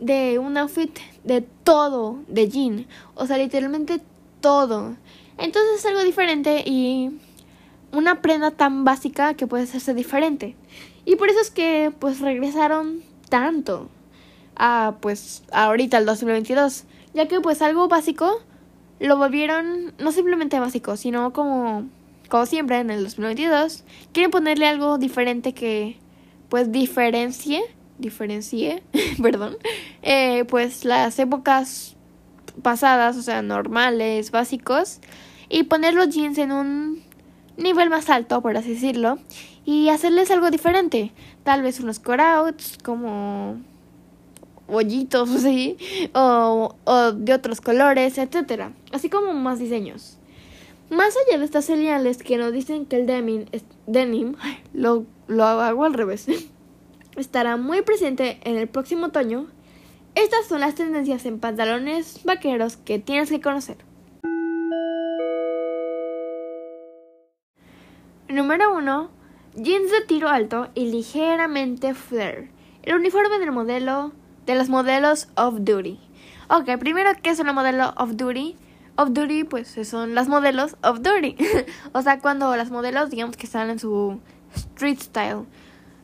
de 0.00 0.38
un 0.38 0.56
outfit 0.56 0.98
de 1.24 1.42
todo 1.42 2.18
de 2.26 2.48
jean, 2.48 2.86
o 3.14 3.26
sea, 3.26 3.38
literalmente 3.38 4.00
todo. 4.40 4.96
Entonces 5.38 5.78
es 5.78 5.86
algo 5.86 6.02
diferente 6.02 6.62
y 6.66 7.18
una 7.92 8.22
prenda 8.22 8.50
tan 8.50 8.84
básica 8.84 9.34
que 9.34 9.46
puede 9.46 9.64
hacerse 9.64 9.94
diferente. 9.94 10.56
Y 11.04 11.16
por 11.16 11.28
eso 11.28 11.40
es 11.40 11.50
que 11.50 11.92
pues 11.98 12.20
regresaron 12.20 13.02
tanto 13.28 13.88
a 14.56 14.96
pues 15.00 15.42
ahorita 15.52 15.98
el 15.98 16.06
2022, 16.06 16.84
ya 17.14 17.26
que 17.28 17.40
pues 17.40 17.62
algo 17.62 17.88
básico 17.88 18.42
lo 18.98 19.16
volvieron 19.16 19.94
no 19.98 20.12
simplemente 20.12 20.60
básico, 20.60 20.96
sino 20.96 21.32
como 21.32 21.88
como 22.28 22.46
siempre 22.46 22.78
en 22.78 22.90
el 22.90 23.02
2022 23.02 23.84
quieren 24.12 24.30
ponerle 24.30 24.66
algo 24.66 24.98
diferente 24.98 25.52
que 25.52 25.98
pues 26.48 26.70
diferencie 26.70 27.62
diferencie, 28.00 28.82
perdón, 29.22 29.56
eh, 30.02 30.44
pues 30.46 30.84
las 30.84 31.18
épocas 31.18 31.96
pasadas, 32.62 33.16
o 33.16 33.22
sea, 33.22 33.42
normales, 33.42 34.30
básicos, 34.30 35.00
y 35.48 35.64
poner 35.64 35.94
los 35.94 36.08
jeans 36.08 36.38
en 36.38 36.52
un 36.52 37.02
nivel 37.56 37.90
más 37.90 38.10
alto, 38.10 38.40
por 38.40 38.56
así 38.56 38.74
decirlo, 38.74 39.18
y 39.64 39.88
hacerles 39.88 40.30
algo 40.30 40.50
diferente. 40.50 41.12
Tal 41.44 41.62
vez 41.62 41.80
unos 41.80 41.98
cutout 41.98 42.60
como 42.82 43.58
hoyitos, 44.66 45.28
¿sí? 45.40 45.76
o, 46.14 46.74
o 46.84 47.12
de 47.12 47.34
otros 47.34 47.60
colores, 47.60 48.18
etcétera, 48.18 48.72
así 48.92 49.08
como 49.08 49.32
más 49.32 49.58
diseños. 49.58 50.16
Más 50.90 51.14
allá 51.16 51.38
de 51.38 51.44
estas 51.44 51.64
señales 51.64 52.18
que 52.18 52.36
nos 52.36 52.52
dicen 52.52 52.84
que 52.84 52.96
el 52.96 53.06
denim, 53.06 53.46
denim 53.86 54.34
lo, 54.72 55.06
lo 55.28 55.44
hago 55.44 55.84
al 55.84 55.94
revés, 55.94 56.26
estará 57.16 57.56
muy 57.56 57.82
presente 57.82 58.40
en 58.44 58.56
el 58.56 58.68
próximo 58.68 59.06
otoño, 59.06 59.46
estas 60.16 60.46
son 60.46 60.60
las 60.60 60.74
tendencias 60.74 61.24
en 61.26 61.38
pantalones 61.38 62.24
vaqueros 62.24 62.76
que 62.76 62.98
tienes 62.98 63.30
que 63.30 63.40
conocer. 63.40 63.76
Número 68.30 68.72
1. 68.76 69.10
Jeans 69.56 69.90
de 69.90 70.02
tiro 70.06 70.28
alto 70.28 70.68
y 70.76 70.86
ligeramente 70.86 71.94
flare. 71.94 72.52
El 72.84 72.94
uniforme 72.94 73.40
del 73.40 73.50
modelo 73.50 74.12
de 74.46 74.54
los 74.54 74.68
modelos 74.68 75.26
off 75.34 75.56
duty. 75.58 75.98
Ok, 76.48 76.78
primero, 76.78 77.10
¿qué 77.20 77.30
es 77.30 77.40
una 77.40 77.52
modelo 77.52 77.92
off 77.96 78.12
duty? 78.12 78.56
Off 78.94 79.08
duty, 79.10 79.42
pues 79.42 79.76
son 79.82 80.14
las 80.14 80.28
modelos 80.28 80.76
off 80.84 81.00
duty. 81.00 81.36
o 81.92 82.02
sea, 82.02 82.20
cuando 82.20 82.54
las 82.54 82.70
modelos, 82.70 83.10
digamos 83.10 83.36
que 83.36 83.46
están 83.46 83.68
en 83.68 83.80
su 83.80 84.20
street 84.54 85.00
style. 85.00 85.46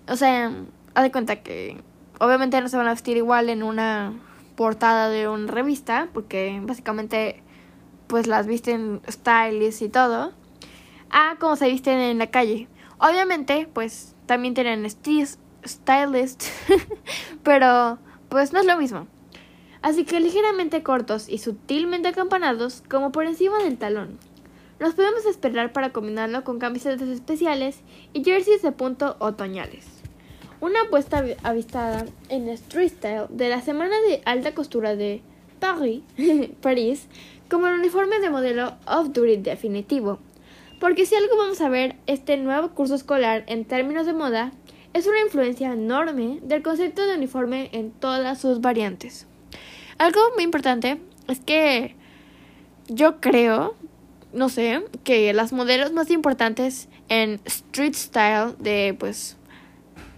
O 0.08 0.16
sea, 0.16 0.50
haz 0.94 1.02
de 1.04 1.12
cuenta 1.12 1.36
que 1.36 1.80
obviamente 2.18 2.60
no 2.60 2.68
se 2.68 2.76
van 2.76 2.88
a 2.88 2.94
vestir 2.94 3.16
igual 3.16 3.50
en 3.50 3.62
una 3.62 4.12
portada 4.56 5.10
de 5.10 5.28
una 5.28 5.52
revista, 5.52 6.08
porque 6.12 6.60
básicamente 6.60 7.44
pues 8.08 8.26
las 8.26 8.48
visten 8.48 9.00
stylists 9.08 9.82
y 9.82 9.88
todo, 9.88 10.32
a 11.10 11.36
como 11.38 11.56
se 11.56 11.68
visten 11.68 11.98
en 11.98 12.18
la 12.18 12.28
calle. 12.28 12.68
Obviamente, 12.98 13.68
pues 13.72 14.14
también 14.26 14.54
tienen 14.54 14.88
stylist, 14.88 16.44
pero 17.42 17.98
pues 18.28 18.52
no 18.52 18.60
es 18.60 18.66
lo 18.66 18.76
mismo. 18.76 19.06
Así 19.82 20.04
que 20.04 20.20
ligeramente 20.20 20.82
cortos 20.82 21.28
y 21.28 21.38
sutilmente 21.38 22.08
acampanados 22.08 22.82
como 22.88 23.12
por 23.12 23.26
encima 23.26 23.62
del 23.62 23.78
talón. 23.78 24.18
Nos 24.80 24.94
podemos 24.94 25.24
esperar 25.26 25.72
para 25.72 25.90
combinarlo 25.90 26.44
con 26.44 26.58
camisetas 26.58 27.08
especiales 27.08 27.80
y 28.12 28.24
jerseys 28.24 28.62
de 28.62 28.72
punto 28.72 29.16
otoñales. 29.20 29.86
Una 30.60 30.82
apuesta 30.82 31.24
avistada 31.42 32.06
en 32.28 32.48
Street 32.48 32.90
Style 32.90 33.26
de 33.30 33.48
la 33.48 33.60
semana 33.60 33.94
de 34.08 34.22
alta 34.24 34.54
costura 34.54 34.96
de 34.96 35.22
París 36.60 37.06
como 37.50 37.66
el 37.66 37.74
uniforme 37.74 38.20
de 38.20 38.30
modelo 38.30 38.74
off-duty 38.86 39.36
definitivo. 39.38 40.18
Porque 40.80 41.06
si 41.06 41.14
algo 41.14 41.36
vamos 41.36 41.60
a 41.60 41.68
ver, 41.68 41.96
este 42.06 42.36
nuevo 42.36 42.70
curso 42.70 42.94
escolar 42.94 43.44
en 43.46 43.64
términos 43.64 44.06
de 44.06 44.12
moda 44.12 44.52
es 44.92 45.06
una 45.06 45.20
influencia 45.20 45.72
enorme 45.72 46.38
del 46.42 46.62
concepto 46.62 47.06
de 47.06 47.16
uniforme 47.16 47.70
en 47.72 47.90
todas 47.90 48.40
sus 48.40 48.60
variantes. 48.60 49.26
Algo 49.98 50.20
muy 50.34 50.44
importante 50.44 51.00
es 51.28 51.40
que 51.40 51.96
yo 52.88 53.20
creo, 53.20 53.74
no 54.32 54.48
sé, 54.48 54.84
que 55.04 55.32
las 55.32 55.52
modelos 55.52 55.92
más 55.92 56.10
importantes 56.10 56.88
en 57.08 57.40
street 57.44 57.94
style 57.94 58.54
de 58.58 58.94
pues 58.98 59.36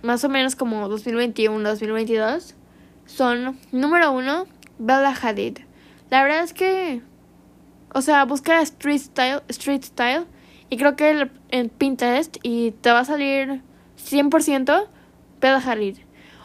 más 0.02 0.24
o 0.24 0.28
menos 0.28 0.56
como 0.56 0.88
2021-2022 0.88 2.54
son, 3.06 3.58
número 3.72 4.12
uno, 4.12 4.46
Bella 4.78 5.14
Hadid. 5.20 5.58
La 6.10 6.22
verdad 6.22 6.42
es 6.42 6.52
que, 6.52 7.02
o 7.94 8.02
sea, 8.02 8.24
busca 8.24 8.60
street 8.62 8.98
style, 8.98 9.42
street 9.48 9.82
style 9.82 10.26
y 10.70 10.76
creo 10.76 10.96
que 10.96 11.30
en 11.50 11.68
Pinterest 11.68 12.36
y 12.42 12.72
te 12.72 12.90
va 12.90 13.00
a 13.00 13.04
salir 13.04 13.62
100% 13.98 14.86
Bella 15.40 15.62
Hadid. 15.64 15.98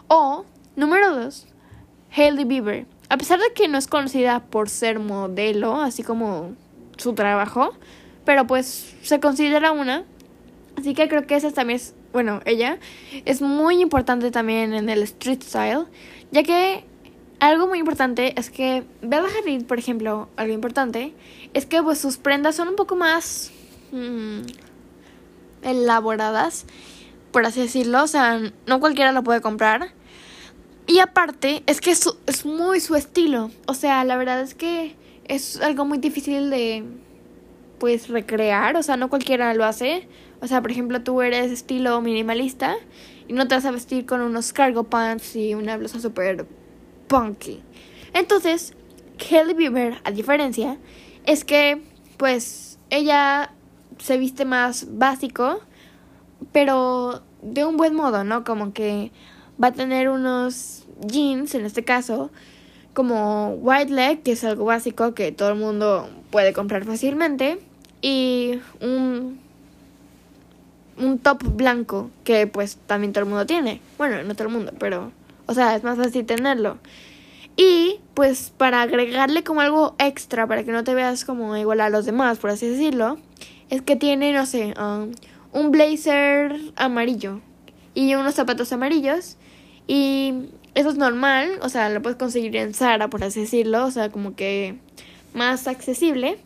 O, 0.07 0.45
número 0.75 1.15
dos, 1.15 1.47
Hailey 2.15 2.45
Bieber. 2.45 2.85
A 3.09 3.17
pesar 3.17 3.39
de 3.39 3.53
que 3.53 3.67
no 3.67 3.77
es 3.77 3.87
conocida 3.87 4.39
por 4.39 4.69
ser 4.69 4.99
modelo, 4.99 5.81
así 5.81 6.03
como 6.03 6.53
su 6.97 7.13
trabajo, 7.13 7.73
pero 8.25 8.47
pues 8.47 8.95
se 9.01 9.19
considera 9.19 9.71
una. 9.71 10.03
Así 10.77 10.93
que 10.93 11.07
creo 11.07 11.27
que 11.27 11.35
esa 11.35 11.51
también 11.51 11.77
es 11.77 11.93
bueno, 12.13 12.41
ella, 12.45 12.77
es 13.25 13.41
muy 13.41 13.81
importante 13.81 14.29
también 14.29 14.73
en 14.73 14.87
el 14.87 15.01
street 15.01 15.41
style, 15.41 15.85
ya 16.31 16.43
que 16.43 16.85
algo 17.39 17.67
muy 17.67 17.79
importante 17.79 18.39
es 18.39 18.51
que 18.51 18.83
Bella 19.01 19.27
Hadid, 19.27 19.65
por 19.65 19.79
ejemplo, 19.79 20.29
algo 20.37 20.53
importante, 20.53 21.13
es 21.55 21.65
que 21.65 21.81
pues 21.81 21.97
sus 21.97 22.17
prendas 22.17 22.55
son 22.55 22.69
un 22.69 22.75
poco 22.75 22.95
más 22.95 23.51
mm, 23.93 24.41
elaboradas, 25.63 26.65
por 27.31 27.45
así 27.45 27.61
decirlo, 27.61 28.03
o 28.03 28.07
sea, 28.07 28.39
no 28.67 28.79
cualquiera 28.79 29.11
lo 29.11 29.23
puede 29.23 29.41
comprar. 29.41 29.93
Y 30.85 30.99
aparte, 30.99 31.63
es 31.65 31.79
que 31.79 31.91
es, 31.91 32.09
es 32.27 32.45
muy 32.45 32.81
su 32.81 32.95
estilo, 32.95 33.51
o 33.67 33.73
sea, 33.73 34.03
la 34.03 34.17
verdad 34.17 34.41
es 34.41 34.53
que 34.53 34.95
es 35.25 35.61
algo 35.61 35.85
muy 35.85 35.97
difícil 35.97 36.49
de 36.49 36.83
pues 37.79 38.07
recrear, 38.07 38.77
o 38.77 38.83
sea, 38.83 38.97
no 38.97 39.09
cualquiera 39.09 39.53
lo 39.53 39.65
hace. 39.65 40.07
O 40.39 40.47
sea, 40.47 40.61
por 40.61 40.71
ejemplo, 40.71 41.01
tú 41.03 41.21
eres 41.21 41.51
estilo 41.51 41.99
minimalista 42.01 42.75
y 43.27 43.33
no 43.33 43.47
te 43.47 43.55
vas 43.55 43.65
a 43.65 43.71
vestir 43.71 44.05
con 44.05 44.21
unos 44.21 44.53
cargo 44.53 44.85
pants 44.85 45.35
y 45.35 45.53
una 45.53 45.77
blusa 45.77 45.99
super 45.99 46.45
punky. 47.07 47.61
Entonces, 48.13 48.73
Kelly 49.17 49.53
Bieber, 49.53 49.99
a 50.03 50.11
diferencia, 50.11 50.77
es 51.25 51.43
que, 51.43 51.81
pues, 52.17 52.79
ella 52.89 53.53
se 53.99 54.17
viste 54.17 54.45
más 54.45 54.87
básico, 54.97 55.59
pero 56.51 57.23
de 57.41 57.65
un 57.65 57.77
buen 57.77 57.95
modo, 57.95 58.23
¿no? 58.23 58.43
Como 58.43 58.73
que 58.73 59.11
va 59.61 59.67
a 59.67 59.73
tener 59.73 60.09
unos 60.09 60.85
jeans, 61.05 61.55
en 61.55 61.65
este 61.65 61.83
caso, 61.83 62.31
como 62.93 63.55
white 63.55 63.91
leg, 63.91 64.23
que 64.23 64.33
es 64.33 64.43
algo 64.43 64.65
básico 64.65 65.13
que 65.13 65.31
todo 65.31 65.49
el 65.49 65.55
mundo 65.55 66.09
puede 66.31 66.53
comprar 66.53 66.85
fácilmente, 66.85 67.59
y 68.01 68.59
un 68.81 69.39
un 70.97 71.17
top 71.17 71.43
blanco 71.43 72.11
que 72.23 72.47
pues 72.47 72.77
también 72.85 73.13
todo 73.13 73.23
el 73.23 73.29
mundo 73.29 73.45
tiene. 73.45 73.81
Bueno, 73.97 74.21
no 74.23 74.35
todo 74.35 74.47
el 74.47 74.53
mundo, 74.53 74.73
pero 74.79 75.11
o 75.45 75.53
sea, 75.53 75.75
es 75.75 75.83
más 75.83 75.97
fácil 75.97 76.25
tenerlo. 76.25 76.77
Y 77.55 77.99
pues 78.13 78.51
para 78.57 78.81
agregarle 78.81 79.43
como 79.43 79.61
algo 79.61 79.95
extra 79.99 80.47
para 80.47 80.63
que 80.63 80.71
no 80.71 80.83
te 80.83 80.93
veas 80.93 81.25
como 81.25 81.55
igual 81.57 81.81
a 81.81 81.89
los 81.89 82.05
demás, 82.05 82.39
por 82.39 82.49
así 82.49 82.67
decirlo, 82.67 83.17
es 83.69 83.81
que 83.81 83.95
tiene, 83.95 84.33
no 84.33 84.45
sé, 84.45 84.73
um, 84.79 85.11
un 85.51 85.71
blazer 85.71 86.55
amarillo 86.75 87.41
y 87.93 88.15
unos 88.15 88.35
zapatos 88.35 88.71
amarillos 88.73 89.37
y 89.87 90.49
eso 90.75 90.89
es 90.89 90.95
normal, 90.95 91.59
o 91.61 91.69
sea, 91.69 91.89
lo 91.89 92.01
puedes 92.01 92.17
conseguir 92.17 92.55
en 92.55 92.73
Zara, 92.73 93.09
por 93.09 93.23
así 93.23 93.41
decirlo, 93.41 93.85
o 93.85 93.91
sea, 93.91 94.09
como 94.09 94.35
que 94.35 94.75
más 95.33 95.67
accesible. 95.67 96.37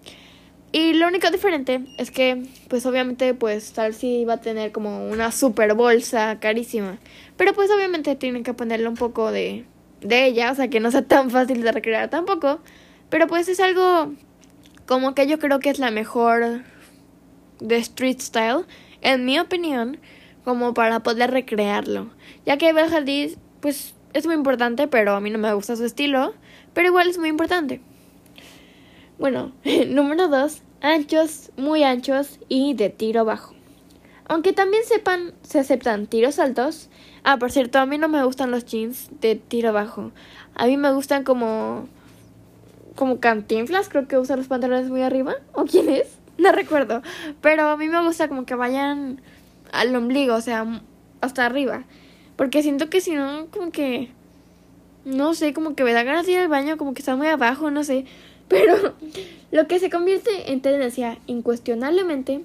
Y 0.73 0.93
lo 0.93 1.07
único 1.07 1.31
diferente 1.31 1.81
es 1.97 2.11
que, 2.11 2.43
pues 2.67 2.85
obviamente, 2.85 3.33
pues 3.33 3.71
tal 3.71 3.93
si 3.93 4.25
va 4.25 4.33
a 4.33 4.41
tener 4.41 4.73
como 4.73 5.07
una 5.07 5.31
super 5.31 5.73
bolsa 5.75 6.39
carísima. 6.41 6.97
Pero 7.37 7.53
pues 7.53 7.71
obviamente 7.71 8.15
tienen 8.15 8.43
que 8.43 8.53
ponerle 8.53 8.89
un 8.89 8.95
poco 8.95 9.31
de, 9.31 9.65
de 10.01 10.25
ella, 10.25 10.51
o 10.51 10.55
sea, 10.55 10.67
que 10.67 10.81
no 10.81 10.91
sea 10.91 11.03
tan 11.03 11.31
fácil 11.31 11.61
de 11.61 11.71
recrear 11.71 12.09
tampoco. 12.09 12.59
Pero 13.09 13.27
pues 13.27 13.47
es 13.47 13.61
algo 13.61 14.11
como 14.85 15.15
que 15.15 15.25
yo 15.27 15.39
creo 15.39 15.59
que 15.59 15.69
es 15.69 15.79
la 15.79 15.91
mejor 15.91 16.63
de 17.59 17.77
street 17.77 18.19
style, 18.19 18.65
en 19.01 19.25
mi 19.25 19.39
opinión, 19.39 19.97
como 20.43 20.73
para 20.73 21.01
poder 21.01 21.31
recrearlo. 21.31 22.09
Ya 22.45 22.57
que 22.57 22.73
Belle 22.73 22.95
Hadid, 22.95 23.37
pues 23.59 23.95
es 24.13 24.25
muy 24.25 24.35
importante, 24.35 24.87
pero 24.87 25.13
a 25.13 25.19
mí 25.19 25.29
no 25.29 25.37
me 25.37 25.53
gusta 25.53 25.75
su 25.75 25.85
estilo. 25.85 26.33
pero 26.73 26.87
igual 26.87 27.09
es 27.09 27.17
muy 27.17 27.29
importante. 27.29 27.81
Bueno, 29.19 29.51
número 29.87 30.27
2, 30.27 30.61
anchos, 30.81 31.51
muy 31.57 31.83
anchos 31.83 32.39
y 32.47 32.73
de 32.75 32.89
tiro 32.89 33.25
bajo. 33.25 33.55
Aunque 34.29 34.53
también 34.53 34.83
sepan, 34.83 35.33
se 35.41 35.59
aceptan 35.59 36.05
tiros 36.05 36.37
altos. 36.37 36.89
Ah, 37.23 37.37
por 37.37 37.51
cierto, 37.51 37.79
a 37.79 37.85
mí 37.85 37.97
no 37.97 38.09
me 38.09 38.23
gustan 38.23 38.51
los 38.51 38.65
jeans 38.65 39.09
de 39.21 39.35
tiro 39.35 39.71
bajo. 39.71 40.11
A 40.53 40.65
mí 40.65 40.77
me 40.77 40.91
gustan 40.91 41.23
como 41.23 41.87
como 42.95 43.19
cantinflas, 43.19 43.89
creo 43.89 44.07
que 44.07 44.17
usa 44.17 44.35
los 44.35 44.47
pantalones 44.47 44.89
muy 44.89 45.01
arriba. 45.01 45.35
¿O 45.53 45.63
quién 45.63 45.87
es? 45.87 46.17
No 46.43 46.51
recuerdo. 46.51 47.01
Pero 47.41 47.69
a 47.69 47.77
mí 47.77 47.87
me 47.87 48.01
gusta 48.03 48.27
como 48.27 48.45
que 48.45 48.55
vayan 48.55 49.21
al 49.71 49.95
ombligo, 49.95 50.35
o 50.35 50.41
sea, 50.41 50.81
hasta 51.21 51.45
arriba. 51.45 51.83
Porque 52.35 52.61
siento 52.61 52.89
que 52.89 53.01
si 53.01 53.13
no, 53.15 53.47
como 53.47 53.71
que. 53.71 54.11
No 55.05 55.33
sé, 55.33 55.53
como 55.53 55.73
que 55.73 55.83
me 55.83 55.93
da 55.93 56.03
ganas 56.03 56.25
de 56.25 56.33
ir 56.33 56.39
al 56.39 56.47
baño, 56.49 56.77
como 56.77 56.93
que 56.93 57.01
está 57.01 57.15
muy 57.15 57.27
abajo, 57.27 57.71
no 57.71 57.83
sé. 57.83 58.05
Pero 58.47 58.93
lo 59.51 59.67
que 59.67 59.79
se 59.79 59.89
convierte 59.89 60.51
en 60.51 60.61
tendencia 60.61 61.17
incuestionablemente 61.27 62.41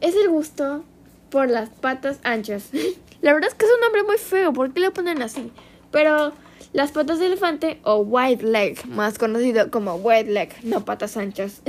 es 0.00 0.16
el 0.16 0.28
gusto 0.28 0.84
por 1.30 1.50
las 1.50 1.68
patas 1.68 2.18
anchas. 2.24 2.70
La 3.22 3.32
verdad 3.32 3.48
es 3.48 3.54
que 3.54 3.64
es 3.64 3.72
un 3.72 3.80
nombre 3.80 4.02
muy 4.02 4.18
feo, 4.18 4.52
¿por 4.52 4.72
qué 4.72 4.80
lo 4.80 4.92
ponen 4.92 5.22
así? 5.22 5.50
Pero 5.90 6.32
las 6.72 6.92
patas 6.92 7.18
de 7.18 7.26
elefante 7.26 7.80
o 7.82 7.98
white 7.98 8.44
leg, 8.44 8.86
más 8.86 9.18
conocido 9.18 9.70
como 9.70 9.94
white 9.94 10.30
leg, 10.30 10.52
no 10.62 10.84
patas 10.84 11.16
anchas. 11.16 11.62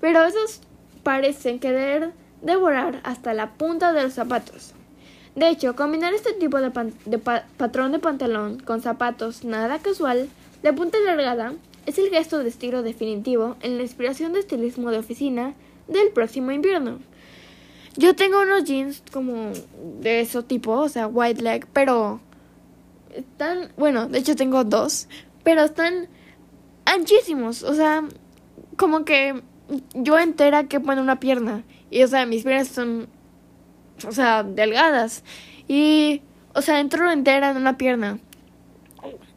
Pero 0.00 0.24
esos 0.24 0.60
parecen 1.02 1.58
querer 1.58 2.12
devorar 2.42 3.00
hasta 3.04 3.34
la 3.34 3.50
punta 3.54 3.92
de 3.92 4.02
los 4.02 4.14
zapatos. 4.14 4.74
De 5.34 5.48
hecho, 5.48 5.76
combinar 5.76 6.12
este 6.12 6.32
tipo 6.32 6.60
de, 6.60 6.70
patrón 7.20 7.92
de 7.92 7.98
pantalón 7.98 8.58
con 8.58 8.82
zapatos 8.82 9.44
nada 9.44 9.78
casual 9.78 10.28
de 10.62 10.72
punta 10.72 10.98
alargada 10.98 11.54
es 11.86 11.98
el 11.98 12.10
gesto 12.10 12.38
de 12.38 12.48
estilo 12.48 12.82
definitivo 12.82 13.56
en 13.62 13.76
la 13.76 13.82
inspiración 13.82 14.32
de 14.32 14.40
estilismo 14.40 14.90
de 14.90 14.98
oficina 14.98 15.54
del 15.88 16.10
próximo 16.10 16.50
invierno. 16.50 16.98
Yo 17.96 18.14
tengo 18.14 18.40
unos 18.42 18.64
jeans 18.64 19.02
como 19.12 19.52
de 20.00 20.20
ese 20.20 20.42
tipo, 20.42 20.72
o 20.72 20.88
sea, 20.88 21.06
white 21.06 21.42
leg, 21.42 21.66
pero 21.72 22.20
están, 23.14 23.72
bueno, 23.76 24.08
de 24.08 24.18
hecho 24.18 24.36
tengo 24.36 24.64
dos, 24.64 25.08
pero 25.42 25.62
están 25.62 26.08
anchísimos, 26.84 27.62
o 27.62 27.74
sea, 27.74 28.04
como 28.76 29.04
que 29.04 29.42
yo 29.94 30.18
entera 30.18 30.64
que 30.64 30.80
pone 30.80 31.00
una 31.00 31.20
pierna 31.20 31.62
y 31.90 32.02
o 32.02 32.08
sea, 32.08 32.26
mis 32.26 32.44
piernas 32.44 32.68
son 32.68 33.08
o 34.06 34.12
sea, 34.12 34.42
delgadas 34.42 35.24
y 35.68 36.22
o 36.54 36.62
sea, 36.62 36.80
entro 36.80 37.10
entera 37.10 37.50
en 37.50 37.56
una 37.56 37.76
pierna. 37.78 38.18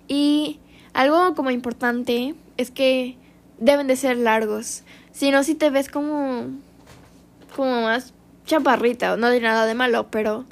Y 0.07 0.59
algo 0.93 1.35
como 1.35 1.51
importante 1.51 2.35
es 2.57 2.71
que 2.71 3.17
deben 3.59 3.87
de 3.87 3.95
ser 3.95 4.17
largos, 4.17 4.83
si 5.11 5.31
no 5.31 5.43
si 5.43 5.55
te 5.55 5.69
ves 5.69 5.89
como 5.89 6.47
como 7.55 7.81
más 7.83 8.13
chaparrita, 8.45 9.15
no 9.15 9.29
de 9.29 9.39
nada 9.39 9.65
de 9.65 9.75
malo, 9.75 10.07
pero 10.09 10.45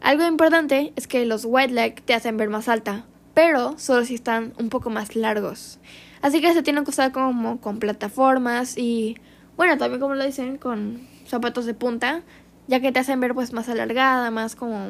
algo 0.00 0.26
importante 0.26 0.92
es 0.96 1.06
que 1.06 1.24
los 1.24 1.44
white 1.44 1.72
leg 1.72 2.02
te 2.02 2.14
hacen 2.14 2.36
ver 2.36 2.48
más 2.48 2.68
alta, 2.68 3.04
pero 3.34 3.78
solo 3.78 4.04
si 4.04 4.14
están 4.14 4.52
un 4.58 4.68
poco 4.68 4.90
más 4.90 5.16
largos. 5.16 5.78
Así 6.20 6.40
que 6.40 6.52
se 6.52 6.62
tienen 6.62 6.84
que 6.84 6.90
usar 6.90 7.12
como 7.12 7.60
con 7.60 7.78
plataformas 7.78 8.76
y 8.76 9.16
bueno, 9.58 9.76
también 9.76 10.00
como 10.00 10.14
lo 10.14 10.24
dicen 10.24 10.56
con 10.56 11.06
zapatos 11.26 11.66
de 11.66 11.74
punta, 11.74 12.22
ya 12.66 12.80
que 12.80 12.90
te 12.90 13.00
hacen 13.00 13.20
ver 13.20 13.34
pues 13.34 13.52
más 13.52 13.68
alargada, 13.68 14.30
más 14.30 14.56
como 14.56 14.86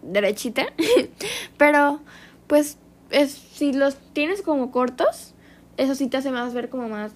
derechita. 0.00 0.68
pero 1.58 2.00
pues 2.46 2.78
es, 3.10 3.32
si 3.32 3.74
los 3.74 3.98
tienes 4.14 4.40
como 4.40 4.70
cortos, 4.70 5.34
eso 5.76 5.94
sí 5.94 6.06
te 6.06 6.16
hace 6.16 6.30
más 6.30 6.54
ver 6.54 6.70
como 6.70 6.88
más 6.88 7.12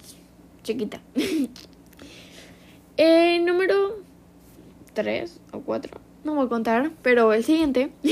chiquita. 0.61 1.01
eh, 2.97 3.39
número 3.39 3.95
3 4.93 5.41
o 5.53 5.61
4 5.61 6.13
no 6.23 6.35
voy 6.35 6.45
a 6.45 6.49
contar, 6.49 6.91
pero 7.01 7.33
el 7.33 7.43
siguiente 7.43 7.91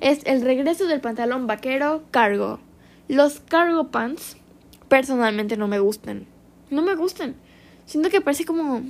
es 0.00 0.24
el 0.24 0.42
regreso 0.42 0.86
del 0.86 1.00
pantalón 1.00 1.46
vaquero 1.46 2.02
cargo. 2.10 2.60
Los 3.08 3.40
cargo 3.40 3.88
pants 3.88 4.36
personalmente 4.88 5.56
no 5.56 5.68
me 5.68 5.78
gustan. 5.78 6.26
No 6.70 6.82
me 6.82 6.94
gustan. 6.94 7.36
Siento 7.88 8.10
que 8.10 8.20
parece 8.20 8.44
como... 8.44 8.82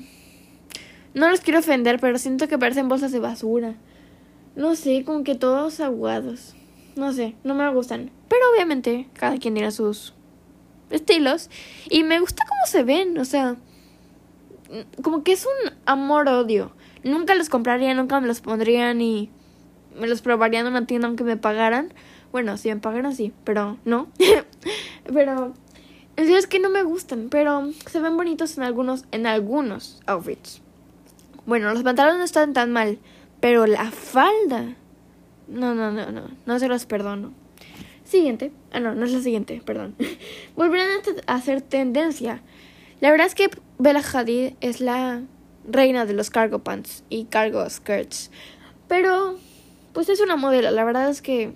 No 1.14 1.30
los 1.30 1.40
quiero 1.40 1.60
ofender, 1.60 2.00
pero 2.00 2.18
siento 2.18 2.48
que 2.48 2.58
parecen 2.58 2.88
bolsas 2.88 3.12
de 3.12 3.20
basura. 3.20 3.76
No 4.56 4.74
sé, 4.74 5.04
como 5.04 5.22
que 5.22 5.36
todos 5.36 5.78
aguados. 5.78 6.56
No 6.96 7.12
sé, 7.12 7.36
no 7.44 7.54
me 7.54 7.72
gustan. 7.72 8.10
Pero 8.28 8.42
obviamente 8.52 9.08
cada 9.12 9.38
quien 9.38 9.54
tiene 9.54 9.70
sus 9.70 10.14
estilos. 10.90 11.48
Y 11.88 12.02
me 12.02 12.18
gusta 12.18 12.44
cómo 12.48 12.60
se 12.66 12.82
ven, 12.82 13.16
o 13.18 13.24
sea... 13.24 13.54
Como 15.00 15.22
que 15.22 15.30
es 15.30 15.46
un 15.46 15.72
amor-odio. 15.86 16.72
Nunca 17.04 17.36
los 17.36 17.48
compraría, 17.48 17.94
nunca 17.94 18.18
me 18.20 18.26
los 18.26 18.40
pondrían 18.40 19.00
y 19.00 19.30
me 19.96 20.08
los 20.08 20.22
probaría 20.22 20.58
en 20.58 20.66
una 20.66 20.86
tienda 20.86 21.06
aunque 21.06 21.22
me 21.22 21.36
pagaran. 21.36 21.94
Bueno, 22.32 22.56
si 22.56 22.68
me 22.68 22.78
pagaran 22.78 23.14
sí, 23.14 23.32
pero 23.44 23.78
no. 23.84 24.08
pero 25.12 25.54
el 26.18 26.28
es 26.30 26.48
que 26.48 26.58
no 26.58 26.68
me 26.68 26.82
gustan, 26.82 27.28
pero 27.30 27.70
se 27.86 28.00
ven 28.00 28.16
bonitos 28.16 28.58
en 28.58 28.64
algunos 28.64 29.04
en 29.12 29.24
algunos 29.24 30.00
outfits. 30.06 30.60
Bueno, 31.46 31.72
los 31.72 31.84
pantalones 31.84 32.18
no 32.18 32.24
están 32.24 32.52
tan 32.52 32.72
mal, 32.72 32.98
pero 33.38 33.68
la 33.68 33.92
falda 33.92 34.74
no, 35.46 35.76
no, 35.76 35.92
no, 35.92 36.10
no, 36.10 36.22
no 36.44 36.58
se 36.58 36.66
los 36.66 36.86
perdono. 36.86 37.32
Siguiente. 38.02 38.50
Ah, 38.72 38.80
no, 38.80 38.96
no 38.96 39.06
es 39.06 39.12
la 39.12 39.20
siguiente, 39.20 39.62
perdón. 39.64 39.94
Volverán 40.56 40.88
a 41.26 41.34
hacer 41.34 41.60
tendencia. 41.62 42.42
La 43.00 43.12
verdad 43.12 43.28
es 43.28 43.36
que 43.36 43.48
Bella 43.78 44.02
Hadid 44.02 44.54
es 44.60 44.80
la 44.80 45.22
reina 45.68 46.04
de 46.04 46.14
los 46.14 46.30
cargo 46.30 46.58
pants 46.58 47.04
y 47.08 47.26
cargo 47.26 47.68
skirts. 47.70 48.32
Pero, 48.88 49.36
pues 49.92 50.08
es 50.08 50.20
una 50.20 50.34
modelo. 50.34 50.72
La 50.72 50.82
verdad 50.82 51.08
es 51.10 51.22
que 51.22 51.52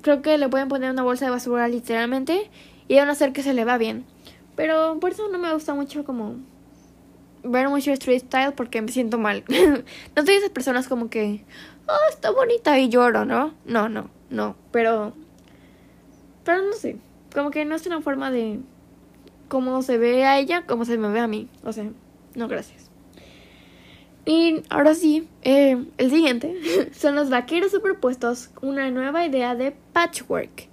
creo 0.00 0.22
que 0.22 0.38
le 0.38 0.48
pueden 0.48 0.68
poner 0.68 0.90
una 0.90 1.02
bolsa 1.02 1.26
de 1.26 1.32
basura 1.32 1.68
literalmente 1.68 2.50
y 2.90 2.96
van 2.96 3.08
a 3.08 3.12
hacer 3.12 3.32
que 3.32 3.44
se 3.44 3.54
le 3.54 3.64
va 3.64 3.78
bien. 3.78 4.04
Pero 4.56 4.98
por 4.98 5.12
eso 5.12 5.28
no 5.28 5.38
me 5.38 5.54
gusta 5.54 5.74
mucho 5.74 6.04
como 6.04 6.34
ver 7.44 7.68
mucho 7.68 7.92
street 7.92 8.24
style 8.24 8.52
porque 8.52 8.82
me 8.82 8.90
siento 8.90 9.16
mal. 9.16 9.44
no 10.16 10.26
soy 10.26 10.34
esas 10.34 10.50
personas 10.50 10.88
como 10.88 11.08
que, 11.08 11.44
oh, 11.86 12.10
está 12.10 12.32
bonita 12.32 12.80
y 12.80 12.88
lloro, 12.88 13.24
¿no? 13.24 13.54
No, 13.64 13.88
no, 13.88 14.10
no. 14.28 14.56
Pero, 14.72 15.12
pero 16.42 16.64
no 16.64 16.72
sé. 16.72 16.96
Como 17.32 17.52
que 17.52 17.64
no 17.64 17.76
es 17.76 17.86
una 17.86 18.00
forma 18.00 18.32
de 18.32 18.58
cómo 19.46 19.82
se 19.82 19.96
ve 19.96 20.24
a 20.24 20.40
ella, 20.40 20.66
como 20.66 20.84
se 20.84 20.98
me 20.98 21.10
ve 21.10 21.20
a 21.20 21.28
mí. 21.28 21.48
O 21.62 21.72
sea, 21.72 21.88
no, 22.34 22.48
gracias. 22.48 22.90
Y 24.26 24.64
ahora 24.68 24.96
sí, 24.96 25.28
eh, 25.42 25.80
el 25.96 26.10
siguiente 26.10 26.90
son 26.92 27.14
los 27.14 27.30
vaqueros 27.30 27.70
superpuestos, 27.70 28.50
una 28.62 28.90
nueva 28.90 29.24
idea 29.24 29.54
de 29.54 29.76
patchwork. 29.92 30.68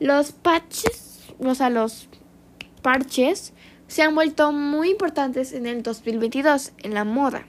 Los 0.00 0.32
patches, 0.32 1.07
o 1.40 1.54
sea, 1.54 1.70
los 1.70 2.08
parches, 2.82 3.52
se 3.86 4.02
han 4.02 4.14
vuelto 4.14 4.52
muy 4.52 4.90
importantes 4.90 5.52
en 5.52 5.66
el 5.66 5.82
2022 5.82 6.72
en 6.78 6.94
la 6.94 7.04
moda, 7.04 7.46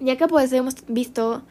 ya 0.00 0.16
que 0.16 0.26
pues 0.26 0.52
hemos 0.52 0.76
visto 0.88 1.42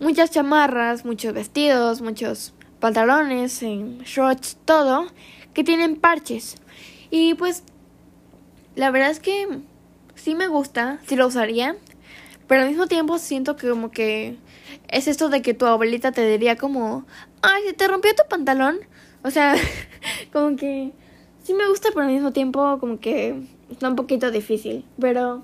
muchas 0.00 0.30
chamarras, 0.30 1.04
muchos 1.04 1.32
vestidos, 1.32 2.00
muchos 2.02 2.54
pantalones, 2.80 3.62
en 3.62 3.98
shorts, 4.00 4.58
todo, 4.64 5.06
que 5.54 5.62
tienen 5.62 5.96
parches. 5.96 6.56
Y 7.10 7.34
pues 7.34 7.62
la 8.74 8.90
verdad 8.90 9.10
es 9.10 9.20
que 9.20 9.46
sí 10.16 10.34
me 10.34 10.48
gusta, 10.48 10.98
sí 11.06 11.14
lo 11.14 11.28
usaría, 11.28 11.76
pero 12.48 12.62
al 12.62 12.68
mismo 12.68 12.86
tiempo 12.86 13.18
siento 13.18 13.56
que 13.56 13.68
como 13.68 13.90
que 13.90 14.36
es 14.88 15.06
esto 15.06 15.28
de 15.28 15.42
que 15.42 15.54
tu 15.54 15.66
abuelita 15.66 16.12
te 16.12 16.26
diría 16.26 16.56
como, 16.56 17.06
ay, 17.40 17.62
se 17.66 17.72
te 17.72 17.88
rompió 17.88 18.14
tu 18.14 18.28
pantalón. 18.28 18.80
O 19.22 19.30
sea, 19.30 19.54
como 20.32 20.56
que 20.56 20.92
sí 21.42 21.54
me 21.54 21.68
gusta, 21.68 21.88
pero 21.94 22.06
al 22.06 22.12
mismo 22.12 22.32
tiempo 22.32 22.78
como 22.78 22.98
que 23.00 23.42
está 23.70 23.88
un 23.88 23.96
poquito 23.96 24.30
difícil. 24.30 24.84
Pero 25.00 25.42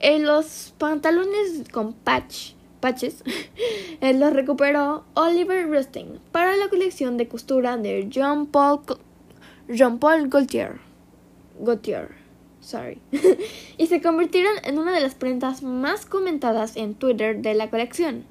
eh, 0.00 0.18
los 0.18 0.74
pantalones 0.78 1.64
con 1.72 1.92
patch, 1.92 2.52
patches 2.80 3.22
eh, 4.00 4.14
los 4.14 4.32
recuperó 4.32 5.04
Oliver 5.14 5.68
Rusting 5.68 6.18
para 6.32 6.56
la 6.56 6.68
colección 6.68 7.16
de 7.16 7.28
costura 7.28 7.76
de 7.76 8.08
Jean 8.08 8.46
Paul, 8.46 8.80
Jean 9.68 9.98
Paul 9.98 10.28
Gaultier. 10.28 10.78
Gaultier 11.58 12.20
sorry, 12.60 12.98
y 13.78 13.86
se 13.86 14.00
convirtieron 14.00 14.52
en 14.64 14.78
una 14.78 14.92
de 14.92 15.00
las 15.00 15.14
prendas 15.14 15.62
más 15.62 16.06
comentadas 16.06 16.76
en 16.76 16.94
Twitter 16.94 17.40
de 17.40 17.54
la 17.54 17.70
colección. 17.70 18.24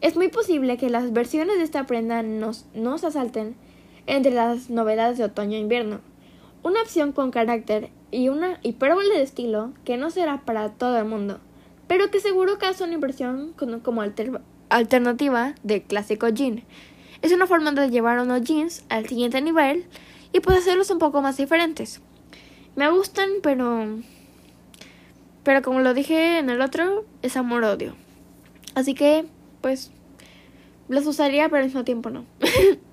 Es 0.00 0.16
muy 0.16 0.28
posible 0.28 0.76
que 0.76 0.90
las 0.90 1.12
versiones 1.12 1.58
de 1.58 1.64
esta 1.64 1.86
prenda 1.86 2.22
nos, 2.22 2.66
nos 2.74 3.04
asalten 3.04 3.56
entre 4.06 4.32
las 4.32 4.70
novedades 4.70 5.18
de 5.18 5.24
otoño 5.24 5.56
e 5.56 5.60
invierno. 5.60 6.00
Una 6.62 6.82
opción 6.82 7.12
con 7.12 7.30
carácter 7.30 7.90
y 8.10 8.28
una 8.28 8.58
hipérbole 8.62 9.14
de 9.14 9.22
estilo 9.22 9.72
que 9.84 9.96
no 9.96 10.10
será 10.10 10.42
para 10.42 10.70
todo 10.70 10.98
el 10.98 11.04
mundo, 11.04 11.40
pero 11.86 12.10
que 12.10 12.20
seguro 12.20 12.58
causa 12.58 12.84
una 12.84 12.94
impresión 12.94 13.52
como, 13.54 14.02
alternativa 14.68 15.54
de 15.62 15.82
clásico 15.82 16.28
jean. 16.28 16.64
Es 17.22 17.32
una 17.32 17.46
forma 17.46 17.72
de 17.72 17.90
llevar 17.90 18.18
unos 18.20 18.42
jeans 18.42 18.84
al 18.88 19.06
siguiente 19.06 19.40
nivel 19.40 19.86
y 20.32 20.40
pues 20.40 20.58
hacerlos 20.58 20.90
un 20.90 20.98
poco 20.98 21.22
más 21.22 21.36
diferentes. 21.36 22.00
Me 22.74 22.90
gustan, 22.90 23.30
pero 23.42 23.86
pero 25.42 25.62
como 25.62 25.80
lo 25.80 25.94
dije 25.94 26.38
en 26.38 26.50
el 26.50 26.60
otro, 26.60 27.04
es 27.22 27.36
amor 27.36 27.62
odio. 27.62 27.94
Así 28.74 28.94
que 28.94 29.24
pues 29.60 29.92
los 30.88 31.06
usaría, 31.06 31.48
pero 31.48 31.58
al 31.58 31.66
mismo 31.66 31.84
tiempo 31.84 32.10
no. 32.10 32.24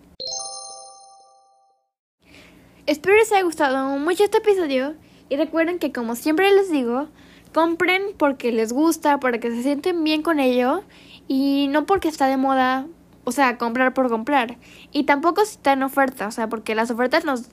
Espero 2.85 3.15
les 3.15 3.31
haya 3.31 3.43
gustado 3.43 3.97
mucho 3.97 4.25
este 4.25 4.39
episodio 4.39 4.95
y 5.29 5.37
recuerden 5.37 5.79
que 5.79 5.93
como 5.93 6.17
siempre 6.17 6.53
les 6.53 6.69
digo, 6.69 7.07
compren 7.53 8.01
porque 8.17 8.51
les 8.51 8.73
gusta, 8.73 9.21
porque 9.21 9.49
se 9.51 9.63
sienten 9.63 10.03
bien 10.03 10.21
con 10.21 10.41
ello 10.41 10.83
y 11.29 11.67
no 11.69 11.85
porque 11.85 12.09
está 12.09 12.27
de 12.27 12.35
moda, 12.35 12.85
o 13.23 13.31
sea, 13.31 13.57
comprar 13.57 13.93
por 13.93 14.09
comprar. 14.09 14.57
Y 14.91 15.05
tampoco 15.05 15.45
si 15.45 15.51
está 15.51 15.71
en 15.71 15.83
oferta, 15.83 16.27
o 16.27 16.31
sea, 16.31 16.49
porque 16.49 16.75
las 16.75 16.91
ofertas 16.91 17.23
nos, 17.23 17.43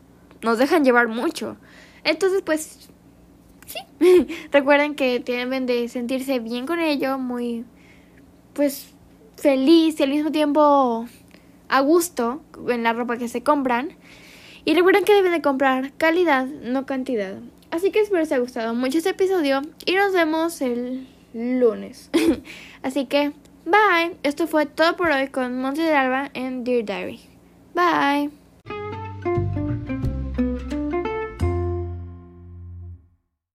nos 0.43 0.59
dejan 0.59 0.85
llevar 0.85 1.07
mucho. 1.07 1.57
Entonces, 2.03 2.43
pues, 2.43 2.91
sí. 3.67 4.27
recuerden 4.51 4.97
que 4.97 5.21
tienen 5.21 5.65
de 5.65 5.87
sentirse 5.89 6.41
bien 6.41 6.67
con 6.67 6.81
ello, 6.81 7.19
muy, 7.19 7.65
pues, 8.53 8.95
feliz 9.37 10.01
y 10.01 10.03
al 10.03 10.11
mismo 10.11 10.33
tiempo 10.33 11.07
a 11.69 11.81
gusto 11.83 12.43
en 12.69 12.83
la 12.83 12.93
ropa 12.95 13.17
que 13.17 13.29
se 13.29 13.45
compran. 13.45 13.97
Y 14.65 14.75
recuerden 14.75 15.05
que 15.05 15.15
deben 15.15 15.33
de 15.33 15.43
comprar 15.43 15.93
calidad, 15.95 16.47
no 16.47 16.87
cantidad. 16.87 17.35
Así 17.71 17.91
que 17.91 18.01
espero 18.01 18.21
les 18.21 18.33
haya 18.33 18.41
gustado 18.41 18.75
mucho 18.75 18.99
este 18.99 19.11
episodio 19.11 19.63
y 19.87 19.95
nos 19.95 20.13
vemos 20.13 20.61
el 20.61 21.07
lunes. 21.33 22.11
Así 22.83 23.07
que, 23.07 23.33
bye. 23.65 24.17
Esto 24.23 24.47
fue 24.47 24.67
todo 24.67 24.97
por 24.97 25.11
hoy 25.11 25.29
con 25.29 25.61
Monte 25.61 25.83
de 25.83 25.95
Alba 25.95 26.31
en 26.35 26.65
Dear 26.65 26.85
Diary. 26.85 27.21
Bye. 27.75 28.40